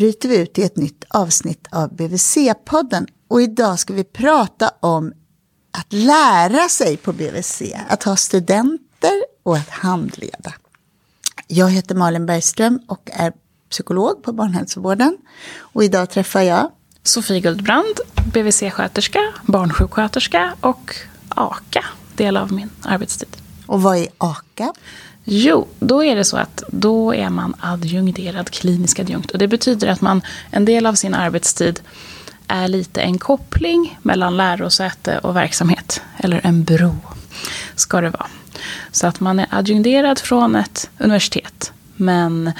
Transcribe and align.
bryter 0.00 0.28
vi 0.28 0.38
ut 0.38 0.58
i 0.58 0.62
ett 0.62 0.76
nytt 0.76 1.04
avsnitt 1.08 1.66
av 1.70 1.96
BVC-podden 1.96 3.06
och 3.28 3.42
idag 3.42 3.78
ska 3.78 3.94
vi 3.94 4.04
prata 4.04 4.70
om 4.80 5.12
att 5.70 5.92
lära 5.92 6.68
sig 6.68 6.96
på 6.96 7.12
BVC, 7.12 7.62
att 7.88 8.02
ha 8.02 8.16
studenter 8.16 9.24
och 9.42 9.56
att 9.56 9.68
handleda. 9.68 10.52
Jag 11.46 11.70
heter 11.70 11.94
Malin 11.94 12.26
Bergström 12.26 12.80
och 12.86 13.10
är 13.12 13.32
psykolog 13.70 14.22
på 14.22 14.32
barnhälsovården 14.32 15.18
och 15.58 15.84
idag 15.84 16.10
träffar 16.10 16.40
jag 16.40 16.70
Sofie 17.02 17.40
Guldbrand, 17.40 18.00
BVC-sköterska, 18.32 19.20
barnsjuksköterska 19.46 20.54
och 20.60 20.96
AKA, 21.28 21.84
del 22.16 22.36
av 22.36 22.52
min 22.52 22.70
arbetstid. 22.82 23.36
Och 23.66 23.82
vad 23.82 23.96
är 23.96 24.08
AKA? 24.18 24.72
Jo, 25.32 25.68
då 25.78 26.04
är 26.04 26.16
det 26.16 26.24
så 26.24 26.36
att 26.36 26.62
då 26.68 27.14
är 27.14 27.30
man 27.30 27.54
adjungerad 27.60 28.50
klinisk 28.50 28.98
adjunkt. 28.98 29.30
Och 29.30 29.38
det 29.38 29.48
betyder 29.48 29.88
att 29.88 30.00
man 30.00 30.22
en 30.50 30.64
del 30.64 30.86
av 30.86 30.94
sin 30.94 31.14
arbetstid 31.14 31.80
är 32.46 32.68
lite 32.68 33.00
en 33.00 33.18
koppling 33.18 33.98
mellan 34.02 34.36
lärosäte 34.36 35.18
och 35.18 35.36
verksamhet. 35.36 36.02
Eller 36.16 36.40
en 36.44 36.64
bro, 36.64 36.96
ska 37.74 38.00
det 38.00 38.10
vara. 38.10 38.26
Så 38.90 39.06
att 39.06 39.20
man 39.20 39.38
är 39.38 39.46
adjungerad 39.50 40.18
från 40.18 40.56
ett 40.56 40.90
universitet, 40.98 41.72
men 41.96 42.52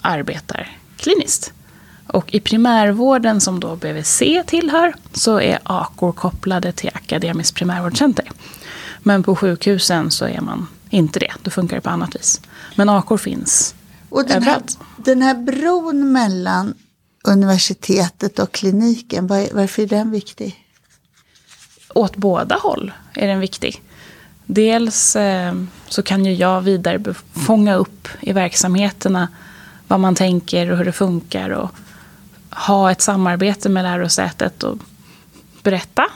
arbetar 0.00 0.76
kliniskt. 0.96 1.52
Och 2.06 2.34
i 2.34 2.40
primärvården 2.40 3.40
som 3.40 3.60
då 3.60 3.76
BVC 3.76 4.22
tillhör 4.46 4.94
så 5.12 5.40
är 5.40 5.58
AKOR 5.62 6.12
kopplade 6.12 6.72
till 6.72 6.90
Akademiskt 6.94 7.56
primärvårdscenter. 7.56 8.30
Men 9.02 9.22
på 9.22 9.36
sjukhusen 9.36 10.10
så 10.10 10.24
är 10.24 10.40
man 10.40 10.66
inte 10.90 11.18
det. 11.18 11.32
Då 11.42 11.50
funkar 11.50 11.76
det 11.76 11.80
på 11.80 11.90
annat 11.90 12.14
vis. 12.14 12.40
Men 12.76 12.88
AKOR 12.88 13.16
finns 13.16 13.74
och 14.10 14.26
den. 14.26 14.42
Här, 14.42 14.62
den 14.96 15.22
här 15.22 15.34
bron 15.34 16.12
mellan 16.12 16.74
universitetet 17.24 18.38
och 18.38 18.52
kliniken, 18.52 19.26
var, 19.26 19.48
varför 19.52 19.82
är 19.82 19.86
den 19.86 20.10
viktig? 20.10 20.66
Åt 21.94 22.16
båda 22.16 22.56
håll 22.56 22.92
är 23.14 23.26
den 23.26 23.40
viktig. 23.40 23.82
Dels 24.46 25.16
eh, 25.16 25.54
så 25.88 26.02
kan 26.02 26.24
ju 26.24 26.34
jag 26.34 26.60
vidare 26.60 27.14
fånga 27.32 27.74
upp 27.74 28.08
i 28.20 28.32
verksamheterna 28.32 29.28
vad 29.88 30.00
man 30.00 30.14
tänker 30.14 30.70
och 30.70 30.78
hur 30.78 30.84
det 30.84 30.92
funkar. 30.92 31.50
Och 31.50 31.70
ha 32.50 32.90
ett 32.90 33.00
samarbete 33.00 33.68
med 33.68 33.84
lärosätet 33.84 34.62
och 34.62 34.78
berätta. 35.62 36.06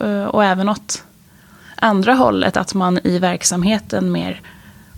Eh, 0.00 0.24
och 0.24 0.44
även 0.44 0.68
åt 0.68 1.04
andra 1.84 2.14
hållet, 2.14 2.56
att 2.56 2.74
man 2.74 2.98
i 3.04 3.18
verksamheten 3.18 4.12
mer 4.12 4.40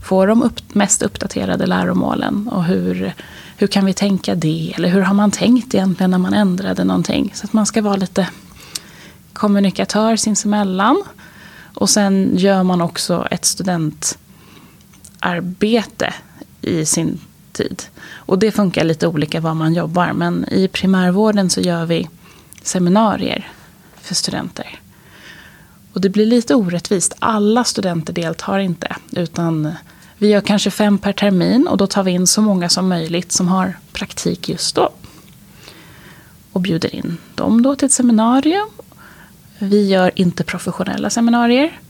får 0.04 0.26
de 0.26 0.42
upp, 0.42 0.74
mest 0.74 1.02
uppdaterade 1.02 1.66
läromålen. 1.66 2.48
Och 2.48 2.64
hur, 2.64 3.14
hur 3.56 3.66
kan 3.66 3.84
vi 3.84 3.92
tänka 3.92 4.34
det? 4.34 4.74
Eller 4.76 4.88
hur 4.88 5.00
har 5.00 5.14
man 5.14 5.30
tänkt 5.30 5.74
egentligen 5.74 6.10
när 6.10 6.18
man 6.18 6.34
ändrade 6.34 6.84
någonting? 6.84 7.32
Så 7.34 7.44
att 7.44 7.52
man 7.52 7.66
ska 7.66 7.82
vara 7.82 7.96
lite 7.96 8.28
kommunikatör 9.32 10.16
sinsemellan. 10.16 11.02
Och 11.74 11.90
sen 11.90 12.30
gör 12.36 12.62
man 12.62 12.80
också 12.80 13.28
ett 13.30 13.44
studentarbete 13.44 16.14
i 16.60 16.86
sin 16.86 17.18
tid. 17.52 17.82
Och 18.08 18.38
det 18.38 18.52
funkar 18.52 18.84
lite 18.84 19.06
olika 19.06 19.40
var 19.40 19.54
man 19.54 19.74
jobbar. 19.74 20.12
Men 20.12 20.44
i 20.50 20.68
primärvården 20.68 21.50
så 21.50 21.60
gör 21.60 21.86
vi 21.86 22.08
seminarier 22.62 23.50
för 24.00 24.14
studenter. 24.14 24.80
Och 25.96 26.02
det 26.02 26.08
blir 26.08 26.26
lite 26.26 26.54
orättvist. 26.54 27.14
Alla 27.18 27.64
studenter 27.64 28.12
deltar 28.12 28.58
inte. 28.58 28.96
Utan 29.12 29.72
vi 30.18 30.28
gör 30.28 30.40
kanske 30.40 30.70
fem 30.70 30.98
per 30.98 31.12
termin 31.12 31.66
och 31.66 31.76
då 31.76 31.86
tar 31.86 32.02
vi 32.02 32.10
in 32.10 32.26
så 32.26 32.42
många 32.42 32.68
som 32.68 32.88
möjligt 32.88 33.32
som 33.32 33.48
har 33.48 33.78
praktik 33.92 34.48
just 34.48 34.74
då. 34.74 34.90
Och 36.52 36.60
bjuder 36.60 36.94
in 36.94 37.16
dem 37.34 37.62
då 37.62 37.76
till 37.76 37.86
ett 37.86 37.92
seminarium. 37.92 38.68
Vi 39.58 39.88
gör 39.88 40.10
inte 40.14 40.44
professionella 40.44 41.10
seminarier. 41.10 41.80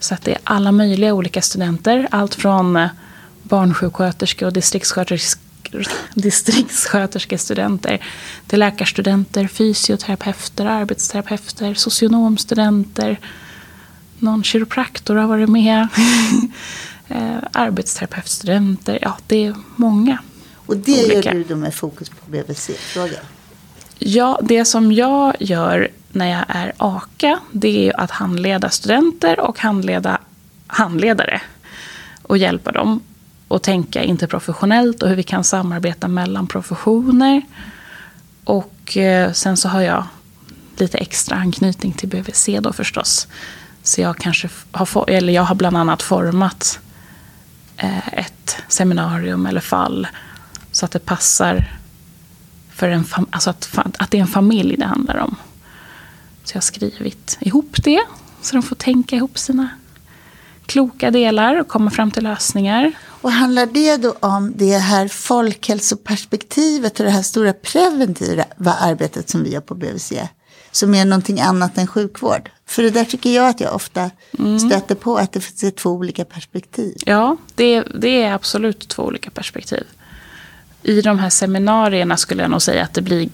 Så 0.00 0.14
att 0.14 0.22
det 0.22 0.32
är 0.32 0.38
alla 0.44 0.72
möjliga 0.72 1.14
olika 1.14 1.42
studenter. 1.42 2.08
Allt 2.10 2.34
från 2.34 2.88
barnsjuksköterskor 3.42 4.46
och 4.46 4.52
distriktssköterskestudenter 6.14 8.04
till 8.46 8.58
läkarstudenter, 8.58 9.46
fysioterapeuter, 9.46 10.66
arbetsterapeuter, 10.66 11.74
socionomstudenter. 11.74 13.20
Någon 14.18 14.42
kiropraktor 14.42 15.16
har 15.16 15.26
varit 15.26 15.48
med. 15.48 15.88
Eh, 17.10 17.36
arbetsterapeutstudenter. 17.52 18.98
Ja, 19.02 19.16
det 19.26 19.46
är 19.46 19.54
många. 19.76 20.18
Och 20.66 20.76
det 20.76 21.04
olika. 21.04 21.32
gör 21.32 21.34
du 21.34 21.44
då 21.44 21.56
med 21.56 21.74
fokus 21.74 22.08
på 22.08 22.30
BVC-frågor? 22.30 23.18
Ja, 23.98 24.40
det 24.42 24.64
som 24.64 24.92
jag 24.92 25.36
gör 25.40 25.88
när 26.12 26.26
jag 26.26 26.44
är 26.48 26.72
AKA 26.76 27.40
det 27.52 27.88
är 27.88 28.00
att 28.00 28.10
handleda 28.10 28.70
studenter 28.70 29.40
och 29.40 29.58
handleda 29.58 30.18
handledare. 30.66 31.40
Och 32.22 32.38
hjälpa 32.38 32.72
dem 32.72 33.00
och 33.48 33.62
tänka 33.62 34.02
interprofessionellt 34.02 35.02
och 35.02 35.08
hur 35.08 35.16
vi 35.16 35.22
kan 35.22 35.44
samarbeta 35.44 36.08
mellan 36.08 36.46
professioner. 36.46 37.42
Och 38.44 38.96
eh, 38.96 39.32
sen 39.32 39.56
så 39.56 39.68
har 39.68 39.80
jag 39.80 40.04
lite 40.76 40.98
extra 40.98 41.36
anknytning 41.36 41.92
till 41.92 42.08
BVC 42.08 42.48
då 42.60 42.72
förstås. 42.72 43.28
Så 43.82 44.00
jag 44.00 44.16
kanske 44.16 44.48
har, 44.72 45.10
eller 45.10 45.32
jag 45.32 45.42
har 45.42 45.54
bland 45.54 45.76
annat 45.76 46.02
format 46.02 46.80
eh, 47.76 48.08
ett 48.08 48.56
seminarium 48.68 49.46
eller 49.46 49.60
fall 49.60 50.06
så 50.72 50.84
att 50.84 50.90
det 50.90 50.98
passar 50.98 51.78
för 52.70 52.88
en 52.88 53.04
alltså 53.30 53.50
att, 53.50 53.78
att 53.98 54.10
det 54.10 54.18
är 54.18 54.22
en 54.22 54.26
familj 54.26 54.76
det 54.76 54.84
handlar 54.84 55.16
om. 55.16 55.36
Så 56.44 56.52
jag 56.52 56.56
har 56.56 56.62
skrivit 56.62 57.38
ihop 57.40 57.76
det 57.84 58.02
så 58.42 58.56
de 58.56 58.62
får 58.62 58.76
tänka 58.76 59.16
ihop 59.16 59.38
sina 59.38 59.68
kloka 60.66 61.10
delar 61.10 61.60
och 61.60 61.68
komma 61.68 61.90
fram 61.90 62.10
till 62.10 62.22
lösningar. 62.22 62.92
Och 63.20 63.32
handlar 63.32 63.66
det 63.66 63.96
då 63.96 64.14
om 64.20 64.52
det 64.56 64.78
här 64.78 65.08
folkhälsoperspektivet 65.08 67.00
och 67.00 67.06
det 67.06 67.10
här 67.10 67.22
stora 67.22 67.52
preventiva 67.52 68.44
arbetet 68.80 69.30
som 69.30 69.44
vi 69.44 69.52
gör 69.52 69.60
på 69.60 69.74
BVC? 69.74 70.12
Som 70.70 70.94
är 70.94 71.04
någonting 71.04 71.40
annat 71.40 71.78
än 71.78 71.86
sjukvård? 71.86 72.50
För 72.66 72.82
det 72.82 72.90
där 72.90 73.04
tycker 73.04 73.30
jag 73.30 73.48
att 73.48 73.60
jag 73.60 73.74
ofta 73.74 74.10
mm. 74.38 74.58
stöter 74.58 74.94
på, 74.94 75.16
att 75.16 75.32
det 75.32 75.40
finns 75.40 75.74
två 75.74 75.90
olika 75.90 76.24
perspektiv. 76.24 76.96
Ja, 77.06 77.36
det, 77.54 77.80
det 77.80 78.22
är 78.22 78.32
absolut 78.32 78.88
två 78.88 79.02
olika 79.02 79.30
perspektiv. 79.30 79.84
I 80.82 81.00
de 81.00 81.18
här 81.18 81.30
seminarierna 81.30 82.16
skulle 82.16 82.42
jag 82.42 82.50
nog 82.50 82.62
säga 82.62 82.82
att 82.82 82.94
det 82.94 83.02
blir 83.02 83.28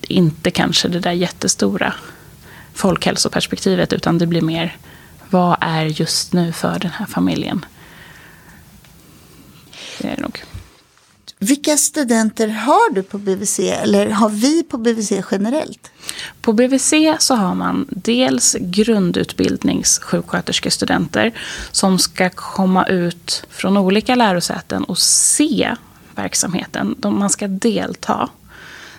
inte 0.00 0.50
kanske 0.50 0.88
det 0.88 1.00
där 1.00 1.12
jättestora 1.12 1.94
folkhälsoperspektivet, 2.74 3.92
utan 3.92 4.18
det 4.18 4.26
blir 4.26 4.42
mer 4.42 4.76
vad 5.30 5.56
är 5.60 5.84
just 5.84 6.32
nu 6.32 6.52
för 6.52 6.78
den 6.78 6.90
här 6.90 7.06
familjen? 7.06 7.64
Det 9.98 10.08
är 10.08 10.16
det 10.16 10.22
nog. 10.22 10.42
Vilka 11.38 11.76
studenter 11.76 12.48
har 12.48 12.94
du 12.94 13.02
på 13.02 13.18
BVC 13.18 13.58
eller 13.58 14.10
har 14.10 14.28
vi 14.28 14.62
på 14.62 14.78
BVC 14.78 15.12
generellt? 15.30 15.90
På 16.40 16.52
BVC 16.52 16.92
så 17.18 17.34
har 17.34 17.54
man 17.54 17.86
dels 17.90 18.56
grundutbildningssjuksköterskestudenter 18.60 21.32
som 21.72 21.98
ska 21.98 22.30
komma 22.30 22.86
ut 22.86 23.44
från 23.50 23.76
olika 23.76 24.14
lärosäten 24.14 24.84
och 24.84 24.98
se 24.98 25.74
verksamheten. 26.14 26.96
Man 27.02 27.30
ska 27.30 27.48
delta. 27.48 28.28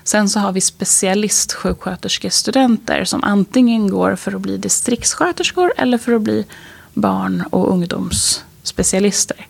Sen 0.03 0.29
så 0.29 0.39
har 0.39 0.51
vi 0.51 0.61
specialistsjuksköterskestudenter 0.61 3.03
som 3.03 3.23
antingen 3.23 3.89
går 3.89 4.15
för 4.15 4.35
att 4.35 4.41
bli 4.41 4.57
distriktssköterskor 4.57 5.73
eller 5.77 5.97
för 5.97 6.13
att 6.13 6.21
bli 6.21 6.45
barn 6.93 7.43
och 7.49 7.71
ungdomsspecialister. 7.71 9.47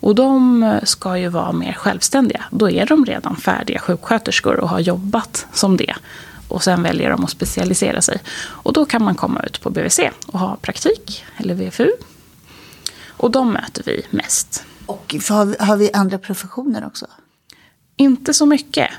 Och 0.00 0.14
de 0.14 0.80
ska 0.82 1.18
ju 1.18 1.28
vara 1.28 1.52
mer 1.52 1.72
självständiga. 1.72 2.44
Då 2.50 2.70
är 2.70 2.86
de 2.86 3.04
redan 3.04 3.36
färdiga 3.36 3.78
sjuksköterskor 3.78 4.60
och 4.60 4.68
har 4.68 4.80
jobbat 4.80 5.46
som 5.52 5.76
det. 5.76 5.94
Och 6.48 6.64
sen 6.64 6.82
väljer 6.82 7.10
de 7.10 7.24
att 7.24 7.30
specialisera 7.30 8.02
sig. 8.02 8.18
Och 8.38 8.72
då 8.72 8.84
kan 8.84 9.04
man 9.04 9.14
komma 9.14 9.42
ut 9.42 9.60
på 9.60 9.70
BVC 9.70 10.00
och 10.26 10.38
ha 10.38 10.56
praktik, 10.56 11.24
eller 11.36 11.54
VFU. 11.54 11.90
Och 13.06 13.30
de 13.30 13.52
möter 13.52 13.82
vi 13.86 14.02
mest. 14.10 14.64
Och 14.86 15.14
har 15.58 15.76
vi 15.76 15.90
andra 15.92 16.18
professioner 16.18 16.86
också? 16.86 17.06
Inte 17.96 18.34
så 18.34 18.46
mycket. 18.46 18.90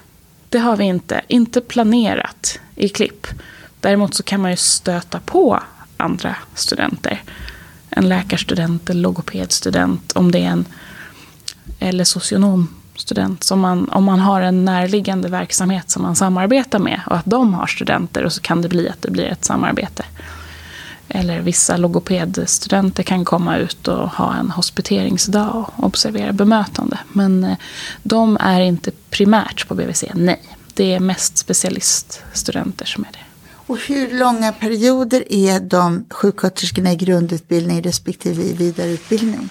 Det 0.50 0.60
har 0.60 0.78
vi 0.78 0.84
inte. 0.84 1.22
Inte 1.28 1.62
planerat 1.62 2.60
i 2.76 2.90
klipp. 2.90 3.28
Däremot 3.80 4.14
så 4.14 4.24
kan 4.24 4.42
man 4.42 4.52
ju 4.52 4.58
stöta 4.58 5.20
på 5.20 5.64
andra 5.98 6.36
studenter. 6.56 7.24
En 7.90 8.10
läkarstudent 8.10 8.90
eller 8.90 9.02
logopedstudent. 9.02 10.12
Om 10.12 10.32
det 10.32 10.40
är 10.40 10.50
en 10.50 10.66
eller 11.80 12.04
socionomstudent. 12.04 13.44
Som 13.44 13.60
man, 13.60 13.90
om 13.90 14.04
man 14.04 14.20
har 14.20 14.42
en 14.42 14.66
närliggande 14.66 15.30
verksamhet 15.30 15.90
som 15.90 16.02
man 16.02 16.16
samarbetar 16.16 16.80
med 16.80 17.02
och 17.06 17.16
att 17.16 17.26
de 17.26 17.54
har 17.54 17.68
studenter 17.68 18.24
och 18.24 18.34
så 18.34 18.42
kan 18.42 18.62
det 18.62 18.70
bli 18.70 18.90
att 18.90 19.02
det 19.02 19.12
blir 19.12 19.26
ett 19.26 19.46
samarbete. 19.46 20.06
Eller 21.08 21.42
vissa 21.42 21.78
logopedstudenter 21.78 23.04
kan 23.04 23.26
komma 23.26 23.58
ut 23.58 23.88
och 23.88 24.10
ha 24.10 24.36
en 24.36 24.52
hospiteringsdag 24.52 25.50
och 25.56 25.84
observera 25.84 26.34
bemötande. 26.34 27.00
Men 27.14 27.44
eh, 27.44 27.58
de 28.04 28.38
är 28.42 28.62
inte 28.62 28.92
primärt 29.10 29.68
på 29.68 29.76
BVC, 29.76 30.04
nej. 30.14 30.42
Det 30.74 30.94
är 30.94 31.00
mest 31.00 31.38
specialiststudenter 31.38 32.86
som 32.86 33.04
är 33.04 33.12
det. 33.12 33.20
Och 33.52 33.78
hur 33.78 34.20
långa 34.20 34.52
perioder 34.52 35.34
är 35.34 35.60
de 35.60 36.06
sjuksköterskorna 36.10 36.92
i 36.92 36.96
grundutbildning 36.96 37.84
respektive 37.84 38.44
i 38.44 38.54
vidareutbildning? 38.54 39.50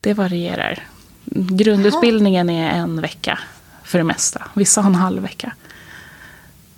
Det 0.00 0.14
varierar. 0.14 0.86
Grundutbildningen 1.30 2.50
är 2.50 2.70
en 2.70 3.00
vecka 3.00 3.38
för 3.82 3.98
det 3.98 4.04
mesta. 4.04 4.42
Vissa 4.54 4.80
har 4.80 4.90
en 4.90 4.94
halv 4.94 5.22
vecka. 5.22 5.52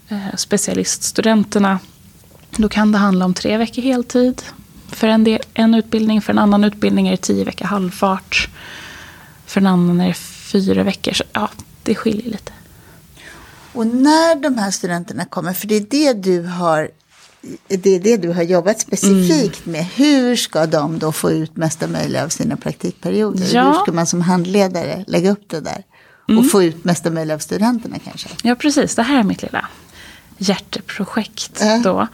Eh, 0.09 0.35
specialiststudenterna, 0.37 1.79
då 2.57 2.69
kan 2.69 2.93
det 2.93 2.99
handla 2.99 3.25
om 3.25 3.35
tre 3.35 3.57
veckor 3.57 3.83
heltid. 3.83 4.43
För 4.89 5.09
en, 5.09 5.25
del, 5.25 5.41
en 5.55 5.75
utbildning, 5.75 6.23
för 6.23 6.33
en 6.33 6.39
annan 6.39 6.65
utbildning 6.65 7.09
är 7.09 7.11
det 7.11 7.17
tio 7.17 7.45
veckor 7.45 7.67
halvfart. 7.67 8.49
För 9.47 9.61
en 9.61 9.67
annan 9.67 10.01
är 10.01 10.09
det 10.09 10.15
fyra 10.15 10.83
veckor. 10.83 11.13
Så, 11.13 11.25
ja, 11.33 11.51
det 11.83 11.95
skiljer 11.95 12.31
lite. 12.31 12.53
Och 13.73 13.87
när 13.87 14.35
de 14.35 14.59
här 14.59 14.71
studenterna 14.71 15.25
kommer, 15.25 15.53
för 15.53 15.67
det 15.67 15.75
är 15.75 15.87
det 15.91 16.13
du 16.13 16.43
har, 16.43 16.91
det 17.69 17.91
är 17.91 18.01
det 18.01 18.17
du 18.17 18.33
har 18.33 18.43
jobbat 18.43 18.81
specifikt 18.81 19.67
med. 19.67 19.85
Hur 19.85 20.37
ska 20.37 20.67
de 20.67 20.99
då 20.99 21.13
få 21.13 21.31
ut 21.31 21.57
mesta 21.57 21.87
möjliga 21.87 22.25
av 22.25 22.29
sina 22.29 22.57
praktikperioder? 22.57 23.55
Ja. 23.55 23.73
Hur 23.73 23.81
ska 23.81 23.93
man 23.93 24.07
som 24.07 24.21
handledare 24.21 25.05
lägga 25.07 25.31
upp 25.31 25.49
det 25.49 25.61
där? 25.61 25.85
Och 26.39 26.51
få 26.51 26.63
ut 26.63 26.85
mesta 26.85 27.11
möjliga 27.11 27.35
av 27.35 27.39
studenterna 27.39 27.99
kanske? 27.99 28.29
Ja, 28.43 28.55
precis. 28.55 28.95
Det 28.95 29.03
här 29.03 29.19
är 29.19 29.23
mitt 29.23 29.43
lilla 29.43 29.69
hjärteprojekt. 30.39 31.61
Ja. 31.61 31.81
Då. 31.85 32.07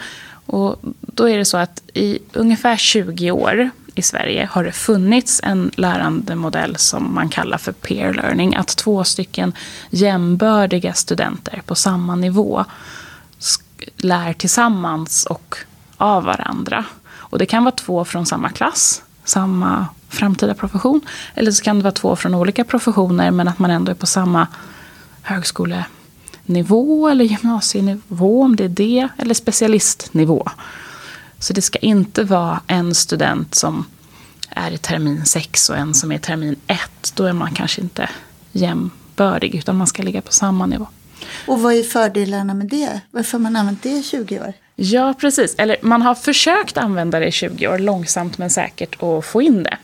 Och 0.46 0.76
då 1.00 1.28
är 1.28 1.38
det 1.38 1.44
så 1.44 1.56
att 1.56 1.82
i 1.94 2.18
ungefär 2.32 2.76
20 2.76 3.30
år 3.30 3.70
i 3.94 4.02
Sverige 4.02 4.48
har 4.52 4.64
det 4.64 4.72
funnits 4.72 5.40
en 5.44 5.70
lärandemodell 5.76 6.76
som 6.76 7.14
man 7.14 7.28
kallar 7.28 7.58
för 7.58 7.72
peer 7.72 8.12
learning. 8.12 8.56
Att 8.56 8.76
två 8.76 9.04
stycken 9.04 9.52
jämbördiga 9.90 10.92
studenter 10.92 11.62
på 11.66 11.74
samma 11.74 12.16
nivå 12.16 12.64
lär 13.96 14.32
tillsammans 14.32 15.24
och 15.24 15.56
av 15.96 16.24
varandra. 16.24 16.84
Och 17.14 17.38
det 17.38 17.46
kan 17.46 17.64
vara 17.64 17.74
två 17.74 18.04
från 18.04 18.26
samma 18.26 18.48
klass, 18.48 19.02
samma 19.24 19.86
framtida 20.08 20.54
profession. 20.54 21.00
Eller 21.34 21.50
så 21.50 21.62
kan 21.62 21.76
det 21.76 21.82
vara 21.82 21.92
två 21.92 22.16
från 22.16 22.34
olika 22.34 22.64
professioner 22.64 23.30
men 23.30 23.48
att 23.48 23.58
man 23.58 23.70
ändå 23.70 23.90
är 23.90 23.96
på 23.96 24.06
samma 24.06 24.46
högskolenivå 25.22 27.08
eller 27.08 27.24
gymnasienivå 27.24 28.42
om 28.42 28.56
det 28.56 28.64
är 28.64 28.68
det. 28.68 29.08
Eller 29.18 29.34
specialistnivå. 29.34 30.48
Så 31.38 31.52
det 31.52 31.62
ska 31.62 31.78
inte 31.78 32.24
vara 32.24 32.60
en 32.66 32.94
student 32.94 33.54
som 33.54 33.84
är 34.48 34.70
i 34.70 34.78
termin 34.78 35.26
6 35.26 35.70
och 35.70 35.76
en 35.76 35.94
som 35.94 36.12
är 36.12 36.16
i 36.16 36.18
termin 36.18 36.56
1. 36.66 37.12
Då 37.14 37.24
är 37.24 37.32
man 37.32 37.54
kanske 37.54 37.80
inte 37.80 38.10
jämbördig 38.52 39.54
utan 39.54 39.76
man 39.76 39.86
ska 39.86 40.02
ligga 40.02 40.22
på 40.22 40.32
samma 40.32 40.66
nivå. 40.66 40.86
Och 41.46 41.60
vad 41.60 41.74
är 41.74 41.82
fördelarna 41.82 42.54
med 42.54 42.66
det? 42.66 43.00
Varför 43.10 43.32
har 43.32 43.38
man 43.38 43.56
använt 43.56 43.82
det 43.82 43.90
i 43.90 44.02
20 44.02 44.40
år? 44.40 44.52
Ja, 44.76 45.14
precis. 45.20 45.54
Eller 45.58 45.76
man 45.82 46.02
har 46.02 46.14
försökt 46.14 46.76
använda 46.76 47.18
det 47.18 47.26
i 47.26 47.32
20 47.32 47.68
år, 47.68 47.78
långsamt 47.78 48.38
men 48.38 48.50
säkert, 48.50 48.94
och 49.02 49.24
få 49.24 49.42
in 49.42 49.62
det. 49.62 49.76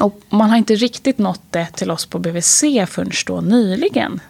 Och 0.00 0.20
man 0.28 0.50
har 0.50 0.56
inte 0.56 0.74
riktigt 0.74 1.18
nått 1.18 1.42
det 1.50 1.66
till 1.74 1.90
oss 1.90 2.06
på 2.06 2.18
BVC 2.18 2.60
förrän 2.88 3.10
då 3.26 3.40
nyligen. 3.40 4.20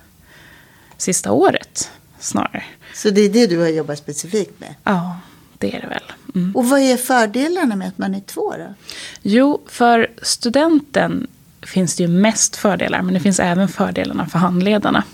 Sista 0.96 1.32
året, 1.32 1.90
snarare. 2.20 2.64
Så 2.94 3.10
det 3.10 3.20
är 3.20 3.28
det 3.28 3.46
du 3.46 3.58
har 3.58 3.68
jobbat 3.68 3.98
specifikt 3.98 4.60
med? 4.60 4.74
Ja, 4.84 5.16
det 5.58 5.76
är 5.76 5.80
det 5.80 5.86
väl. 5.86 6.12
Mm. 6.34 6.56
Och 6.56 6.68
vad 6.68 6.80
är 6.80 6.96
fördelarna 6.96 7.76
med 7.76 7.88
att 7.88 7.98
man 7.98 8.14
är 8.14 8.20
två 8.20 8.54
då? 8.58 8.74
Jo, 9.22 9.62
för 9.66 10.10
studenten 10.22 11.26
finns 11.62 11.96
det 11.96 12.02
ju 12.02 12.08
mest 12.08 12.56
fördelar, 12.56 13.02
men 13.02 13.14
det 13.14 13.20
finns 13.20 13.40
även 13.40 13.68
fördelarna 13.68 14.26
för 14.26 14.38
handledarna. 14.38 15.04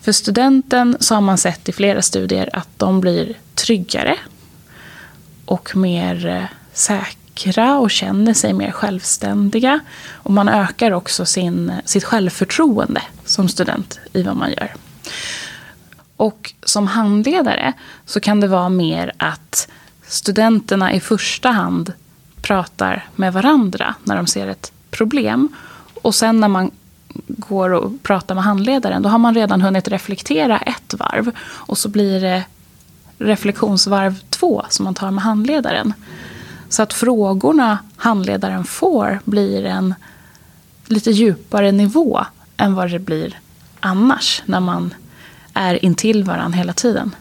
För 0.00 0.12
studenten 0.12 0.96
så 1.00 1.14
har 1.14 1.20
man 1.20 1.38
sett 1.38 1.68
i 1.68 1.72
flera 1.72 2.02
studier 2.02 2.50
att 2.52 2.68
de 2.76 3.00
blir 3.00 3.38
tryggare 3.54 4.16
och 5.44 5.76
mer 5.76 6.26
eh, 6.26 6.44
säkra 6.72 7.78
och 7.78 7.90
känner 7.90 8.34
sig 8.34 8.52
mer 8.52 8.70
självständiga. 8.70 9.80
Och 10.12 10.32
man 10.32 10.48
ökar 10.48 10.90
också 10.90 11.26
sin, 11.26 11.72
sitt 11.84 12.04
självförtroende 12.04 13.02
som 13.24 13.48
student 13.48 14.00
i 14.12 14.22
vad 14.22 14.36
man 14.36 14.50
gör. 14.50 14.74
Och 16.16 16.52
som 16.62 16.86
handledare 16.86 17.72
så 18.06 18.20
kan 18.20 18.40
det 18.40 18.48
vara 18.48 18.68
mer 18.68 19.12
att 19.16 19.68
studenterna 20.06 20.92
i 20.92 21.00
första 21.00 21.50
hand 21.50 21.92
pratar 22.42 23.08
med 23.16 23.32
varandra 23.32 23.94
när 24.04 24.16
de 24.16 24.26
ser 24.26 24.46
ett 24.46 24.72
problem. 24.90 25.48
Och 26.02 26.14
sen 26.14 26.40
när 26.40 26.48
man 26.48 26.70
går 27.26 27.70
och 27.70 28.02
pratar 28.02 28.34
med 28.34 28.44
handledaren, 28.44 29.02
då 29.02 29.08
har 29.08 29.18
man 29.18 29.34
redan 29.34 29.60
hunnit 29.60 29.88
reflektera 29.88 30.58
ett 30.58 30.94
varv. 30.94 31.30
Och 31.40 31.78
så 31.78 31.88
blir 31.88 32.20
det 32.20 32.44
reflektionsvarv 33.18 34.20
två 34.30 34.64
som 34.68 34.84
man 34.84 34.94
tar 34.94 35.10
med 35.10 35.24
handledaren. 35.24 35.92
Så 36.68 36.82
att 36.82 36.92
frågorna 36.92 37.78
handledaren 37.96 38.64
får 38.64 39.20
blir 39.24 39.64
en 39.64 39.94
lite 40.86 41.10
djupare 41.10 41.72
nivå 41.72 42.24
än 42.56 42.74
vad 42.74 42.90
det 42.90 42.98
blir 42.98 43.38
annars 43.80 44.42
när 44.46 44.60
man 44.60 44.94
är 45.54 45.84
intill 45.84 46.24
varandra 46.24 46.58
hela 46.58 46.72
tiden. 46.72 47.14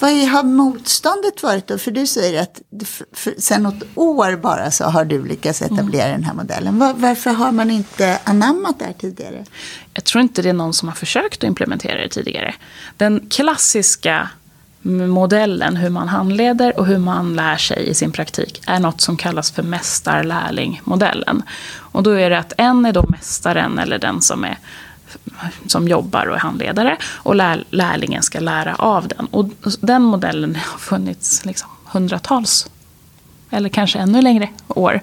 Vad 0.00 0.10
är, 0.10 0.26
har 0.26 0.42
motståndet 0.42 1.42
varit 1.42 1.66
då? 1.66 1.78
För 1.78 1.90
du 1.90 2.06
säger 2.06 2.42
att 2.42 2.60
för, 2.84 3.06
för, 3.12 3.34
sen 3.38 3.62
något 3.62 3.82
år 3.94 4.36
bara 4.36 4.70
så 4.70 4.84
har 4.84 5.04
du 5.04 5.24
lyckats 5.24 5.62
etablera 5.62 6.08
den 6.08 6.24
här 6.24 6.34
modellen. 6.34 6.78
Var, 6.78 6.94
varför 6.94 7.30
har 7.30 7.52
man 7.52 7.70
inte 7.70 8.18
anammat 8.24 8.78
det 8.78 8.84
här 8.84 8.92
tidigare? 8.92 9.44
Jag 9.94 10.04
tror 10.04 10.22
inte 10.22 10.42
det 10.42 10.48
är 10.48 10.52
någon 10.52 10.74
som 10.74 10.88
har 10.88 10.94
försökt 10.96 11.36
att 11.36 11.48
implementera 11.48 12.00
det 12.00 12.08
tidigare. 12.08 12.54
Den 12.96 13.26
klassiska 13.30 14.28
modellen 14.82 15.76
hur 15.76 15.90
man 15.90 16.08
handleder 16.08 16.78
och 16.78 16.86
hur 16.86 16.98
man 16.98 17.36
lär 17.36 17.56
sig 17.56 17.88
i 17.88 17.94
sin 17.94 18.12
praktik 18.12 18.62
är 18.66 18.78
något 18.78 19.00
som 19.00 19.16
kallas 19.16 19.50
för 19.50 19.62
mästar-lärling-modellen. 19.62 21.42
Och 21.76 22.02
då 22.02 22.10
är 22.10 22.30
det 22.30 22.38
att 22.38 22.52
en 22.56 22.86
är 22.86 22.92
då 22.92 23.04
mästaren 23.08 23.78
eller 23.78 23.98
den 23.98 24.20
som, 24.20 24.44
är, 24.44 24.58
som 25.66 25.88
jobbar 25.88 26.26
och 26.26 26.36
är 26.36 26.40
handledare 26.40 26.96
och 27.16 27.34
lär, 27.34 27.64
lärlingen 27.70 28.22
ska 28.22 28.40
lära 28.40 28.74
av 28.74 29.08
den. 29.08 29.26
Och 29.26 29.46
den 29.80 30.02
modellen 30.02 30.56
har 30.56 30.78
funnits 30.78 31.44
liksom 31.44 31.68
hundratals 31.84 32.70
eller 33.50 33.68
kanske 33.68 33.98
ännu 33.98 34.22
längre 34.22 34.48
år. 34.68 35.00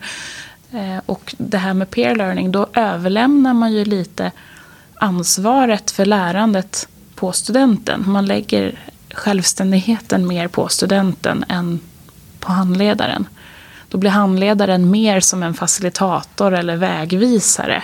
Eh, 0.72 1.02
och 1.06 1.36
det 1.38 1.58
här 1.58 1.74
med 1.74 1.90
peer 1.90 2.16
learning, 2.16 2.52
då 2.52 2.68
överlämnar 2.74 3.54
man 3.54 3.74
ju 3.74 3.86
lite 3.86 4.32
ansvaret 4.96 5.92
för 5.92 6.06
lärandet 6.06 6.88
på 7.16 7.32
studenten. 7.32 8.04
Man 8.08 8.26
lägger 8.26 8.80
självständigheten 9.14 10.28
mer 10.28 10.48
på 10.48 10.68
studenten 10.68 11.46
än 11.50 11.80
på 12.40 12.52
handledaren. 12.52 13.28
Då 13.90 13.98
blir 13.98 14.12
handledaren 14.12 14.92
mer 14.92 15.20
som 15.20 15.44
en 15.44 15.54
facilitator 15.54 16.54
eller 16.54 16.76
vägvisare 16.76 17.84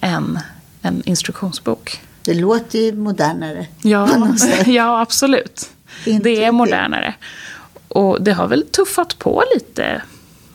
än 0.00 0.38
en 0.86 1.02
instruktionsbok. 1.06 2.00
Det 2.24 2.34
låter 2.34 2.78
ju 2.78 2.92
modernare. 2.92 3.66
Ja, 3.82 4.08
ja 4.66 5.00
absolut. 5.00 5.70
Det 6.04 6.44
är 6.44 6.52
modernare. 6.52 7.14
Och 7.88 8.22
det 8.22 8.32
har 8.32 8.48
väl 8.48 8.66
tuffat 8.66 9.18
på 9.18 9.42
lite 9.54 10.02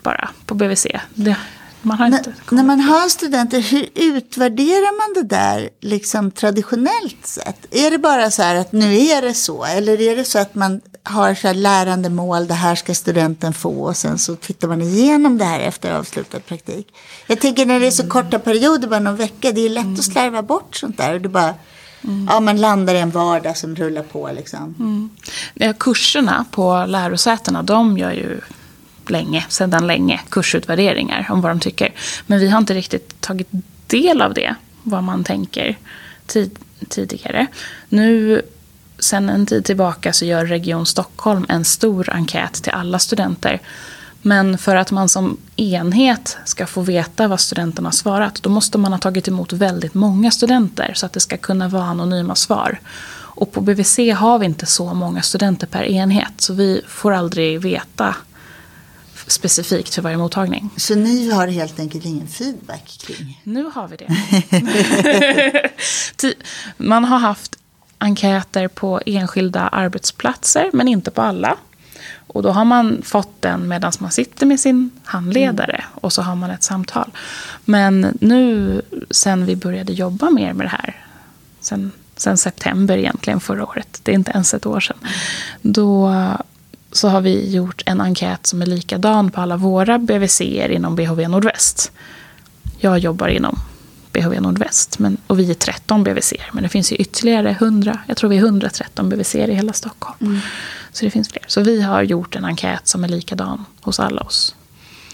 bara 0.04 0.30
på 0.46 0.56
BVC. 0.56 0.88
Det, 1.14 1.36
man 1.82 1.98
har 1.98 2.06
inte 2.06 2.34
när 2.50 2.64
man 2.64 2.80
har 2.80 3.10
studenter, 3.10 3.60
hur 3.60 3.90
utvärderar 3.96 4.98
man 4.98 5.24
det 5.24 5.36
där 5.36 5.70
liksom 5.82 6.32
traditionellt 6.32 7.26
sett? 7.26 7.76
Är 7.76 7.92
det 7.92 7.98
bara 7.98 8.32
så 8.32 8.42
här 8.42 8.56
att 8.56 8.72
nu 8.72 8.98
är 8.98 9.22
det 9.22 9.34
så? 9.34 9.66
Eller 9.66 10.02
är 10.02 10.16
det 10.16 10.26
så 10.26 10.40
att 10.40 10.56
man 10.56 10.82
har 11.04 11.36
så 11.36 11.48
här 11.48 11.54
lärande 11.54 12.10
mål, 12.10 12.48
det 12.48 12.54
här 12.54 12.76
ska 12.76 12.94
studenten 12.94 13.54
få 13.54 13.84
och 13.84 13.98
sen 13.98 14.18
så 14.18 14.36
tittar 14.36 14.68
man 14.68 14.82
igenom 14.82 15.38
det 15.38 15.46
här 15.46 15.60
efter 15.60 15.94
avslutad 15.94 16.40
praktik? 16.40 16.88
Jag 17.28 17.40
tänker 17.42 17.66
när 17.66 17.80
det 17.80 17.88
är 17.88 17.92
så 17.92 18.08
korta 18.08 18.40
perioder, 18.40 18.88
bara 18.88 19.00
någon 19.00 19.16
vecka, 19.16 19.52
det 19.52 19.66
är 19.66 19.70
lätt 19.70 20.00
att 20.00 20.04
slarva 20.04 20.42
bort 20.42 20.76
sånt 20.76 20.98
där. 20.98 21.14
Och 21.14 21.22
det 21.22 21.30
bara, 21.30 21.54
ja 22.30 22.40
man 22.40 22.62
landar 22.62 22.96
i 22.96 23.00
en 23.00 23.12
vardag 23.12 23.58
som 23.58 23.76
rullar 23.76 24.04
på 24.04 24.32
liksom. 24.36 25.10
Ja, 25.54 25.74
kurserna 25.74 26.46
på 26.52 26.86
lärosätena, 26.88 27.64
de 27.64 27.98
gör 27.98 28.12
ju 28.12 28.40
länge, 29.08 29.46
sedan 29.50 29.88
länge 29.88 30.22
kursutvärderingar 30.30 31.28
om 31.30 31.42
vad 31.42 31.52
de 31.52 31.60
tycker. 31.60 31.94
Men 32.28 32.40
vi 32.40 32.50
har 32.50 32.58
inte 32.58 32.74
riktigt 32.74 33.22
tagit 33.22 33.48
del 33.88 34.22
av 34.22 34.34
det, 34.34 34.56
vad 34.84 35.04
man 35.04 35.24
tänker 35.24 35.78
tid, 36.26 36.60
tidigare. 36.90 37.48
Nu, 37.90 38.42
sen 39.04 39.30
en 39.30 39.46
tid 39.46 39.66
tillbaka, 39.66 40.14
så 40.14 40.26
gör 40.26 40.46
Region 40.46 40.86
Stockholm 40.86 41.46
en 41.50 41.66
stor 41.66 42.10
enkät 42.10 42.54
till 42.54 42.72
alla 42.72 43.00
studenter. 43.00 43.62
Men 44.22 44.58
för 44.58 44.76
att 44.76 44.92
man 44.92 45.10
som 45.10 45.38
enhet 45.56 46.38
ska 46.46 46.68
få 46.68 46.82
veta 46.82 47.28
vad 47.28 47.40
studenterna 47.40 47.88
har 47.88 47.94
svarat, 47.94 48.44
då 48.44 48.50
måste 48.50 48.78
man 48.78 48.92
ha 48.92 49.00
tagit 49.00 49.28
emot 49.28 49.54
väldigt 49.54 49.94
många 49.94 50.32
studenter 50.32 50.94
så 50.96 51.06
att 51.06 51.14
det 51.14 51.20
ska 51.20 51.38
kunna 51.38 51.68
vara 51.68 51.84
anonyma 51.84 52.36
svar. 52.36 52.80
Och 53.34 53.52
på 53.52 53.62
BVC 53.62 53.98
har 54.16 54.40
vi 54.40 54.46
inte 54.46 54.66
så 54.66 54.94
många 54.94 55.22
studenter 55.22 55.68
per 55.68 55.84
enhet, 55.84 56.34
så 56.38 56.54
vi 56.54 56.82
får 56.88 57.12
aldrig 57.12 57.62
veta 57.62 58.16
specifikt 59.28 59.96
för 59.96 60.02
varje 60.02 60.18
mottagning. 60.18 60.70
Så 60.78 60.96
ni 60.96 61.32
har 61.32 61.48
helt 61.48 61.80
enkelt 61.80 62.06
ingen 62.06 62.28
feedback 62.28 62.98
kring? 63.02 63.42
Nu 63.44 63.72
har 63.74 63.88
vi 63.88 63.98
det. 63.98 64.10
Man 66.78 67.06
har 67.06 67.20
haft 67.20 67.58
enkäter 68.02 68.68
på 68.68 69.02
enskilda 69.06 69.68
arbetsplatser, 69.68 70.70
men 70.74 70.88
inte 70.88 71.12
på 71.12 71.22
alla. 71.22 71.58
Och 72.28 72.44
då 72.44 72.50
har 72.50 72.66
man 72.66 73.02
fått 73.04 73.42
den 73.42 73.68
medan 73.68 73.92
man 74.00 74.12
sitter 74.12 74.46
med 74.46 74.60
sin 74.60 74.92
handledare 75.04 75.76
mm. 75.76 75.86
och 75.94 76.14
så 76.14 76.22
har 76.22 76.36
man 76.36 76.52
ett 76.52 76.64
samtal. 76.64 77.12
Men 77.66 78.18
nu 78.22 78.82
sen 79.10 79.46
vi 79.46 79.56
började 79.56 79.94
jobba 79.94 80.30
mer 80.30 80.54
med 80.54 80.66
det 80.66 80.70
här, 80.70 81.06
sen, 81.60 81.92
sen 82.16 82.38
september 82.38 82.98
egentligen 82.98 83.40
förra 83.40 83.66
året, 83.66 84.00
det 84.04 84.12
är 84.12 84.16
inte 84.16 84.32
ens 84.32 84.54
ett 84.54 84.66
år 84.66 84.80
sedan, 84.80 84.98
då 85.62 86.14
så 86.92 87.10
har 87.10 87.22
vi 87.22 87.52
gjort 87.52 87.84
en 87.86 88.02
enkät 88.02 88.48
som 88.48 88.62
är 88.62 88.66
likadan 88.66 89.32
på 89.32 89.42
alla 89.42 89.58
våra 89.58 90.00
BVC 90.00 90.42
inom 90.42 90.96
BHV 90.96 91.28
Nordväst. 91.28 91.92
Jag 92.80 93.00
jobbar 93.00 93.28
inom 93.28 93.60
BHV 94.12 94.42
Nordväst 94.42 95.00
men, 95.00 95.18
och 95.28 95.40
vi 95.40 95.50
är 95.50 95.54
13 95.54 96.04
BVC. 96.04 96.34
Men 96.54 96.64
det 96.64 96.70
finns 96.70 96.92
ju 96.92 96.96
ytterligare 96.96 97.50
100, 97.50 98.00
jag 98.08 98.18
tror 98.18 98.30
vi 98.30 98.38
är 98.38 98.42
113 98.42 99.10
BVC 99.10 99.36
i 99.36 99.54
hela 99.54 99.74
Stockholm. 99.74 100.18
Mm. 100.22 100.40
Så 100.92 101.06
det 101.06 101.12
finns 101.12 101.30
fler. 101.30 101.44
Så 101.48 101.62
vi 101.62 101.82
har 101.82 102.04
gjort 102.04 102.36
en 102.36 102.46
enkät 102.46 102.88
som 102.88 103.04
är 103.04 103.08
likadan 103.08 103.66
hos 103.82 104.00
alla 104.00 104.22
oss. 104.22 104.56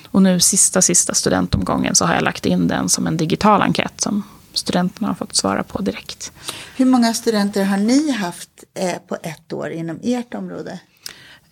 Och 0.08 0.22
nu 0.22 0.40
sista, 0.40 0.82
sista 0.82 1.14
studentomgången 1.14 1.96
så 1.96 2.06
har 2.06 2.14
jag 2.14 2.24
lagt 2.24 2.46
in 2.46 2.68
den 2.68 2.90
som 2.90 3.08
en 3.08 3.18
digital 3.18 3.62
enkät 3.62 4.02
som 4.02 4.24
studenterna 4.54 5.08
har 5.08 5.16
fått 5.16 5.36
svara 5.36 5.64
på 5.64 5.82
direkt. 5.82 6.32
Hur 6.76 6.86
många 6.86 7.14
studenter 7.14 7.64
har 7.64 7.78
ni 7.78 8.12
haft 8.12 8.50
eh, 8.74 8.96
på 9.08 9.18
ett 9.24 9.54
år 9.54 9.70
inom 9.70 10.00
ert 10.04 10.34
område? 10.34 10.80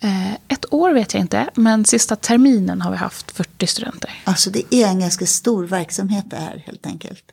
Eh, 0.00 0.32
ett 0.32 0.72
år 0.72 0.92
vet 0.92 1.14
jag 1.14 1.20
inte, 1.20 1.50
men 1.54 1.84
sista 1.84 2.16
terminen 2.16 2.80
har 2.80 2.90
vi 2.90 2.96
haft 2.96 3.30
40 3.30 3.66
studenter. 3.66 4.22
Alltså 4.24 4.50
det 4.50 4.74
är 4.74 4.86
en 4.86 5.00
ganska 5.00 5.26
stor 5.26 5.64
verksamhet 5.64 6.24
det 6.30 6.36
här 6.36 6.62
helt 6.66 6.86
enkelt. 6.86 7.24